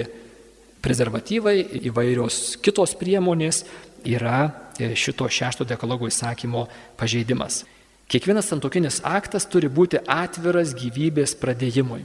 prezervatyvai, 0.85 1.59
įvairios 1.91 2.57
kitos 2.65 2.97
priemonės 2.97 3.67
yra 4.09 4.47
e, 4.79 4.95
šito 4.97 5.29
šešto 5.29 5.69
dekalogo 5.69 6.09
įsakymo 6.09 6.71
pažeidimas. 6.97 7.67
Kiekvienas 8.09 8.49
santokinis 8.49 9.03
aktas 9.05 9.45
turi 9.53 9.69
būti 9.69 10.01
atviras 10.09 10.73
gyvybės 10.77 11.35
pradėjimui. 11.37 12.01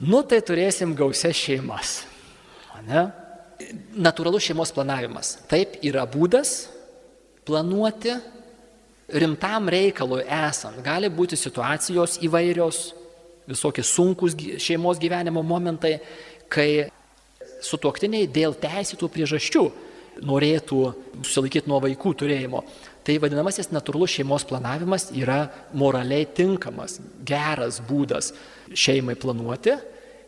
Nu 0.00 0.22
tai 0.28 0.40
turėsim 0.44 0.94
gausias 0.96 1.36
šeimas. 1.36 1.98
Ne? 2.88 3.06
Natūralus 3.96 4.44
šeimos 4.44 4.72
planavimas. 4.72 5.34
Taip 5.48 5.76
yra 5.84 6.04
būdas 6.08 6.66
planuoti 7.48 8.16
rimtam 9.20 9.68
reikalui 9.70 10.24
esant, 10.24 10.80
gali 10.84 11.08
būti 11.12 11.38
situacijos 11.38 12.18
įvairios, 12.26 12.80
visokie 13.46 13.84
sunkus 13.86 14.34
šeimos 14.58 14.98
gyvenimo 14.98 15.44
momentai, 15.46 15.98
kai 16.50 16.88
sutuoktiniai 17.62 18.26
dėl 18.32 18.56
teisėtų 18.58 19.08
priežasčių 19.12 19.64
norėtų 20.26 20.80
susilaikyti 21.22 21.70
nuo 21.70 21.80
vaikų 21.84 22.12
turėjimo. 22.22 22.64
Tai 23.06 23.20
vadinamasis 23.22 23.68
natūralus 23.70 24.16
šeimos 24.16 24.42
planavimas 24.48 25.12
yra 25.14 25.44
moraliai 25.78 26.26
tinkamas, 26.26 26.98
geras 27.26 27.78
būdas 27.86 28.32
šeimai 28.74 29.14
planuoti. 29.14 29.76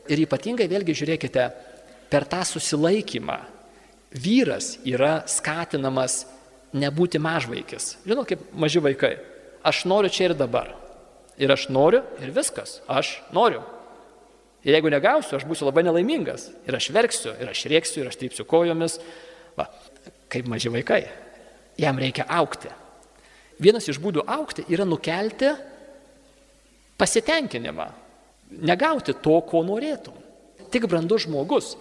Ir 0.09 0.23
ypatingai 0.23 0.69
vėlgi 0.71 0.95
žiūrėkite, 1.01 1.49
per 2.09 2.25
tą 2.31 2.45
susilaikymą 2.47 3.41
vyras 4.15 4.77
yra 4.87 5.25
skatinamas 5.29 6.23
nebūti 6.79 7.19
mažvaikis. 7.21 7.97
Žinot, 8.07 8.31
kaip 8.31 8.47
maži 8.55 8.83
vaikai. 8.85 9.17
Aš 9.67 9.83
noriu 9.91 10.13
čia 10.13 10.31
ir 10.31 10.39
dabar. 10.39 10.71
Ir 11.39 11.51
aš 11.53 11.67
noriu 11.75 12.05
ir 12.23 12.31
viskas. 12.35 12.79
Aš 12.87 13.19
noriu. 13.35 13.65
Ir 14.63 14.77
jeigu 14.77 14.91
negausiu, 14.95 15.37
aš 15.39 15.47
būsiu 15.51 15.67
labai 15.67 15.85
nelaimingas. 15.87 16.49
Ir 16.67 16.79
aš 16.79 16.93
verksiu, 16.95 17.35
ir 17.43 17.51
aš 17.51 17.67
rėksiu, 17.71 18.03
ir 18.03 18.11
aš 18.11 18.19
trypsiu 18.23 18.47
kojomis. 18.47 19.01
Va, 19.59 19.67
kaip 20.31 20.47
maži 20.51 20.71
vaikai. 20.71 21.07
Jam 21.79 21.99
reikia 21.99 22.27
aukti. 22.29 22.71
Vienas 23.63 23.89
iš 23.91 23.99
būdų 24.03 24.25
aukti 24.27 24.65
yra 24.71 24.87
nukelti 24.87 25.51
pasitenkinimą. 26.99 27.87
Negauti 28.65 29.15
to, 29.23 29.37
ko 29.47 29.63
norėtum. 29.67 30.17
Tik 30.73 30.89
brandus 30.91 31.27
žmogus 31.27 31.75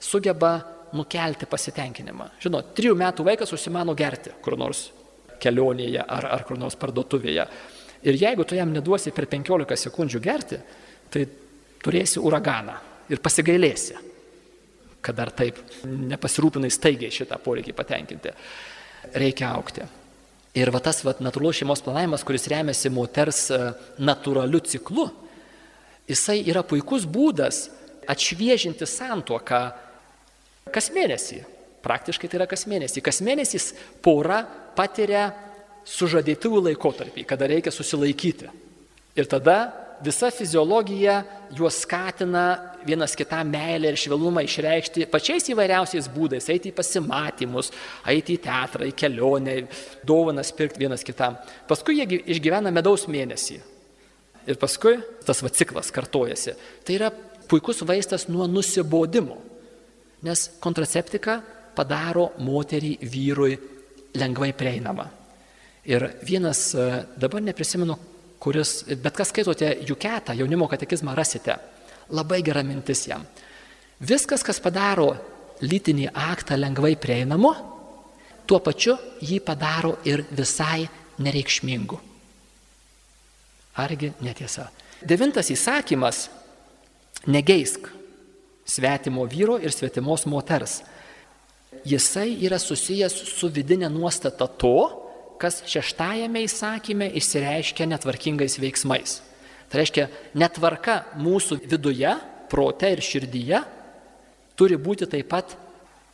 sugeba 0.00 0.58
nukelti 0.96 1.46
pasitenkinimą. 1.50 2.30
Žinot, 2.42 2.72
trijų 2.76 2.96
metų 2.98 3.26
vaikas 3.26 3.52
užsimano 3.54 3.94
gerti 3.98 4.32
kur 4.42 4.56
nors 4.58 4.88
kelionėje 5.40 6.02
ar, 6.04 6.26
ar 6.34 6.44
kur 6.48 6.58
nors 6.60 6.76
parduotuvėje. 6.78 7.46
Ir 8.06 8.16
jeigu 8.16 8.46
tu 8.48 8.56
jam 8.56 8.72
neduosi 8.72 9.12
per 9.12 9.28
15 9.28 9.76
sekundžių 9.84 10.20
gerti, 10.24 10.58
tai 11.12 11.26
turėsi 11.84 12.20
uraganą 12.22 12.76
ir 13.12 13.20
pasigailėsi, 13.22 13.96
kad 15.00 15.16
dar 15.16 15.32
taip 15.36 15.58
nepasirūpinai 15.84 16.70
staigiai 16.72 17.12
šitą 17.12 17.40
poreikį 17.42 17.74
patenkinti. 17.76 18.34
Reikia 19.14 19.52
aukti. 19.54 19.86
Ir 20.58 20.70
va 20.74 20.80
tas 20.82 21.02
va, 21.06 21.14
natūralus 21.22 21.60
šeimos 21.60 21.82
planavimas, 21.84 22.24
kuris 22.26 22.48
remiasi 22.50 22.90
moters 22.92 23.44
e, 23.54 23.60
natūraliu 24.02 24.58
ciklu, 24.66 25.06
jisai 26.10 26.40
yra 26.50 26.64
puikus 26.66 27.06
būdas 27.06 27.68
atšviežinti 28.10 28.88
santuoką 28.88 29.62
Kas 30.68 30.90
mėnesį. 30.94 31.42
Praktiškai 31.80 32.28
tai 32.28 32.40
yra 32.42 32.46
kas 32.50 32.66
mėnesį. 32.68 33.02
Kas 33.04 33.20
mėnesys 33.24 33.70
pora 34.04 34.42
patiria 34.76 35.30
sužadėtųjų 35.88 36.66
laikotarpį, 36.68 37.24
kada 37.26 37.48
reikia 37.50 37.72
susilaikyti. 37.72 38.50
Ir 39.18 39.28
tada 39.30 39.72
visa 40.04 40.30
fiziologija 40.32 41.22
juos 41.56 41.80
skatina 41.82 42.69
vienas 42.86 43.16
kitam 43.16 43.50
meilę 43.52 43.90
ir 43.90 43.98
švelnumą 43.98 44.44
išreikšti 44.46 45.06
pačiais 45.10 45.48
įvairiausiais 45.52 46.08
būdais- 46.12 46.48
eiti 46.52 46.70
į 46.70 46.76
pasimatymus, 46.76 47.72
eiti 48.06 48.36
į 48.36 48.42
teatrą, 48.44 48.86
į 48.86 48.94
kelionę, 48.94 49.68
dovanas 50.04 50.52
pirkti 50.52 50.78
vienas 50.78 51.04
kitam. 51.04 51.36
Paskui 51.68 51.96
jie 51.98 52.06
išgyvena 52.24 52.72
medaus 52.72 53.06
mėnesį. 53.06 53.60
Ir 54.46 54.56
paskui 54.56 55.02
tas 55.24 55.42
va 55.42 55.48
ciklas 55.48 55.90
kartojasi. 55.90 56.54
Tai 56.84 56.94
yra 56.94 57.10
puikus 57.48 57.82
vaistas 57.82 58.28
nuo 58.28 58.46
nusibodimo. 58.46 59.38
Nes 60.22 60.50
kontraceptika 60.60 61.42
padaro 61.74 62.32
moterį 62.38 62.98
vyrui 63.00 63.58
lengvai 64.14 64.52
prieinamą. 64.52 65.08
Ir 65.84 66.04
vienas, 66.22 66.74
e, 66.74 67.04
dabar 67.16 67.40
neprisimenu, 67.40 67.96
kuris, 68.40 68.84
bet 69.00 69.16
kas 69.16 69.28
skaitote 69.28 69.78
Juketą, 69.86 70.34
jaunimo 70.36 70.68
katekizmą 70.68 71.14
rasite, 71.16 71.56
labai 72.10 72.42
gera 72.42 72.62
mintis 72.66 73.06
jam. 73.08 73.24
Viskas, 74.00 74.42
kas 74.42 74.60
padaro 74.62 75.12
lytinį 75.60 76.08
aktą 76.14 76.56
lengvai 76.56 76.94
prieinamu, 76.96 77.52
tuo 78.48 78.60
pačiu 78.64 78.96
jį 79.20 79.40
padaro 79.44 79.98
ir 80.08 80.24
visai 80.30 80.88
nereikšmingu. 81.20 82.00
Argi 83.80 84.12
netiesa. 84.24 84.70
Devintas 85.00 85.50
įsakymas- 85.52 86.28
negeisk 87.34 87.88
svetimo 88.64 89.24
vyro 89.26 89.58
ir 89.62 89.72
svetimos 89.72 90.26
moters. 90.26 90.82
Jisai 91.84 92.36
yra 92.44 92.58
susijęs 92.58 93.14
su 93.38 93.48
vidinė 93.48 93.88
nuostata 93.88 94.46
to, 94.46 94.90
kas 95.40 95.62
šeštajame 95.64 96.42
įsakyme 96.44 97.08
išsireiškia 97.16 97.86
netvarkingais 97.86 98.58
veiksmais. 98.60 99.20
Tai 99.70 99.78
reiškia, 99.78 100.08
netvarka 100.34 100.96
mūsų 101.20 101.60
viduje, 101.70 102.10
prote 102.50 102.90
ir 102.90 103.02
širdyje 103.04 103.60
turi 104.58 104.76
būti 104.76 105.06
taip 105.08 105.28
pat 105.30 105.54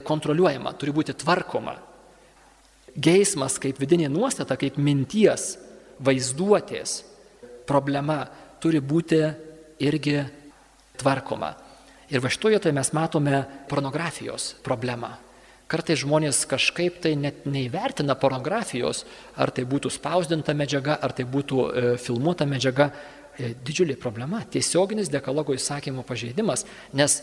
kontroliuojama, 0.07 0.75
turi 0.77 0.93
būti 0.95 1.17
tvarkoma. 1.17 1.77
Geismas 2.97 3.57
kaip 3.61 3.81
vidinė 3.81 4.11
nuostata, 4.13 4.57
kaip 4.61 4.77
minties, 4.81 5.57
vaizduotės 6.05 7.01
problema 7.69 8.27
turi 8.61 8.81
būti 8.81 9.21
irgi 9.85 10.21
tvarkoma. 11.01 11.55
Ir 12.13 12.23
va 12.23 12.31
šitoje 12.31 12.57
vietoje 12.57 12.77
mes 12.77 12.93
matome 12.95 13.41
pornografijos 13.71 14.55
problemą. 14.65 15.17
Kartais 15.67 15.99
žmonės 15.99 16.45
kažkaip 16.47 17.01
tai 17.03 17.17
net 17.19 17.43
neįvertina 17.51 18.15
pornografijos, 18.21 19.03
ar 19.35 19.51
tai 19.51 19.65
būtų 19.67 19.91
spausdinta 19.91 20.55
medžiaga, 20.55 20.95
ar 21.03 21.11
tai 21.17 21.27
būtų 21.27 21.57
e, 21.67 21.89
filmuota 21.99 22.47
medžiaga. 22.47 22.93
E, 23.37 23.53
didžiulė 23.53 23.99
problema- 24.01 24.41
tiesioginis 24.53 25.11
dekalogo 25.13 25.53
įsakymo 25.53 26.05
pažeidimas, 26.09 26.65
nes 26.93 27.23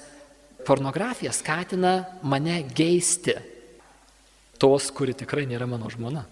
pornografija 0.65 1.31
skatina 1.33 2.05
mane 2.21 2.63
geisti 2.69 3.33
tos, 4.59 4.91
kuri 4.91 5.13
tikrai 5.13 5.47
nėra 5.49 5.67
mano 5.67 5.89
žmona. 5.89 6.25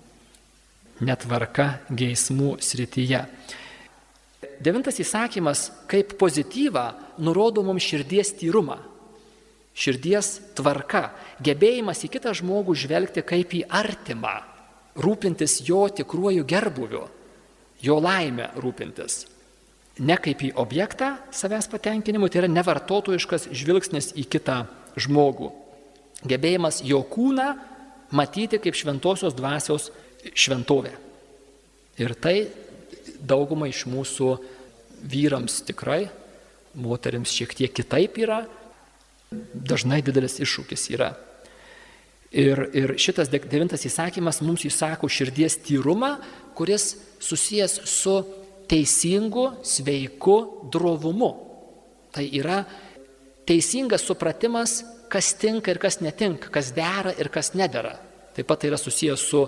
Netvarka 1.01 1.81
geismų 1.89 2.59
srityje. 2.61 3.25
Devintas 4.61 4.99
įsakymas 5.01 5.71
kaip 5.89 6.13
pozityvą 6.21 6.85
nurodo 7.17 7.63
mums 7.65 7.81
širdies 7.81 8.35
tyrumą, 8.37 8.77
širdies 9.73 10.53
tvarka, 10.53 11.09
gebėjimas 11.41 12.05
į 12.05 12.11
kitą 12.13 12.35
žmogų 12.37 12.75
žvelgti 12.77 13.25
kaip 13.25 13.49
į 13.49 13.65
artimą, 13.65 14.43
rūpintis 15.01 15.63
jo 15.65 15.87
tikruoju 15.89 16.45
gerbuviu, 16.45 17.07
jo 17.81 17.97
laimę 17.97 18.51
rūpintis. 18.61 19.40
Ne 20.01 20.17
kaip 20.17 20.41
į 20.41 20.53
objektą 20.57 21.13
savęs 21.35 21.67
patenkinimu, 21.69 22.29
tai 22.29 22.41
yra 22.41 22.49
nevartotojiškas 22.49 23.51
žvilgsnis 23.53 24.11
į 24.17 24.25
kitą 24.33 24.63
žmogų. 24.97 25.51
Gebėjimas 26.25 26.81
jo 26.85 27.01
kūną 27.05 27.51
matyti 28.17 28.59
kaip 28.61 28.77
šventosios 28.77 29.35
dvasios 29.37 29.89
šventovę. 30.33 30.93
Ir 32.01 32.15
tai 32.17 32.49
daugumai 33.21 33.69
iš 33.69 33.85
mūsų 33.89 34.31
vyrams 35.11 35.61
tikrai, 35.67 36.07
moteriams 36.73 37.33
šiek 37.33 37.53
tiek 37.57 37.73
kitaip 37.73 38.17
yra, 38.21 38.43
dažnai 39.53 40.01
didelis 40.05 40.39
iššūkis 40.41 40.89
yra. 40.95 41.13
Ir, 42.31 42.63
ir 42.73 42.93
šitas 43.01 43.27
devintas 43.29 43.83
įsakymas 43.87 44.39
mums 44.45 44.63
įsako 44.67 45.09
širdies 45.11 45.57
tyrumą, 45.65 46.15
kuris 46.55 46.95
susijęs 47.19 47.81
su 47.91 48.21
teisingu, 48.71 49.49
sveiku 49.67 50.37
drovumu. 50.71 51.31
Tai 52.11 52.23
yra 52.39 52.61
teisingas 53.47 54.05
supratimas, 54.07 54.79
kas 55.11 55.33
tinka 55.39 55.73
ir 55.73 55.79
kas 55.81 55.99
netinka, 55.99 56.51
kas 56.53 56.71
dera 56.75 57.11
ir 57.19 57.27
kas 57.33 57.51
nedera. 57.57 57.97
Taip 58.31 58.47
pat 58.47 58.61
tai 58.61 58.69
yra 58.71 58.79
susijęs 58.79 59.23
su 59.27 59.41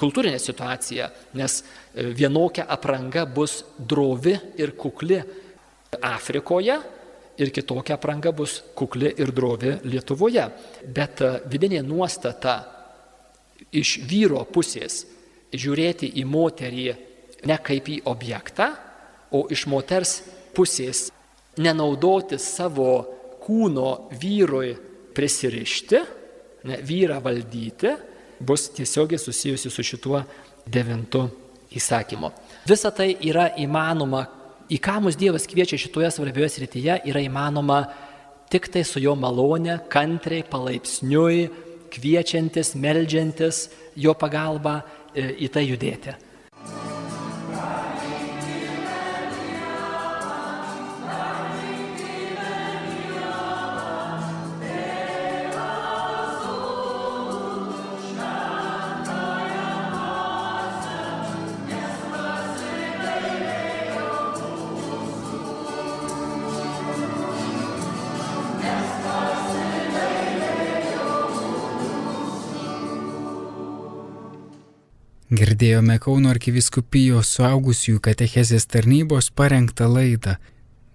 kultūrinė 0.00 0.38
situacija, 0.40 1.10
nes 1.36 1.58
e, 1.60 2.06
vienokia 2.16 2.64
apranga 2.72 3.26
bus 3.28 3.58
drovi 3.76 4.32
ir 4.56 4.72
kukli 4.80 5.20
Afrikoje 6.00 6.78
ir 7.40 7.52
kitokia 7.52 7.98
apranga 7.98 8.32
bus 8.32 8.62
kukli 8.76 9.12
ir 9.20 9.34
drovi 9.36 9.74
Lietuvoje. 9.92 10.46
Bet 10.88 11.20
e, 11.20 11.34
vidinė 11.52 11.82
nuostata 11.84 12.56
iš 13.76 13.98
vyro 14.08 14.46
pusės 14.48 15.02
žiūrėti 15.52 16.14
į 16.16 16.24
moterį 16.24 16.88
ne 17.48 17.56
kaip 17.64 17.88
į 17.88 18.00
objektą, 18.10 18.72
o 19.30 19.46
iš 19.52 19.66
moters 19.70 20.20
pusės 20.56 21.08
nenaudoti 21.60 22.38
savo 22.40 22.92
kūno 23.40 24.10
vyrui 24.20 24.74
prisirišti, 25.14 26.00
ne, 26.68 26.80
vyrą 26.84 27.20
valdyti, 27.22 27.94
bus 28.40 28.68
tiesiogiai 28.74 29.20
susijusi 29.20 29.70
su 29.70 29.84
šituo 29.84 30.22
devintu 30.66 31.26
įsakymu. 31.76 32.30
Visa 32.68 32.90
tai 32.94 33.12
yra 33.26 33.50
įmanoma, 33.60 34.24
į 34.70 34.78
ką 34.82 35.00
mus 35.04 35.18
Dievas 35.18 35.48
kviečia 35.50 35.78
šitoje 35.80 36.10
svarbioje 36.14 36.54
srityje, 36.56 37.00
yra 37.10 37.22
įmanoma 37.24 37.82
tik 38.50 38.70
tai 38.72 38.84
su 38.86 39.02
jo 39.02 39.14
malone, 39.18 39.78
kantriai, 39.90 40.46
palaipsniui, 40.46 41.50
kviečiantis, 41.90 42.74
meldžiantis 42.78 43.68
jo 43.98 44.14
pagalba 44.18 44.80
e, 45.14 45.30
į 45.46 45.50
tai 45.54 45.66
judėti. 45.68 46.16
Girdėjome 75.50 75.96
Kauno 75.98 76.28
arkiviskupijos 76.30 77.32
suaugusiųjų 77.34 77.98
katechezės 78.04 78.68
tarnybos 78.70 79.32
parengtą 79.34 79.88
laidą 79.90 80.36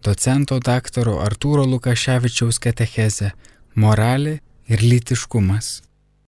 docento 0.07 0.61
daktaro 0.63 1.17
Artūro 1.19 1.65
Lukaševičiaus 1.67 2.61
katechezę 2.63 3.33
Moralė 3.75 4.37
ir 4.71 4.79
lytiškumas. 4.79 5.81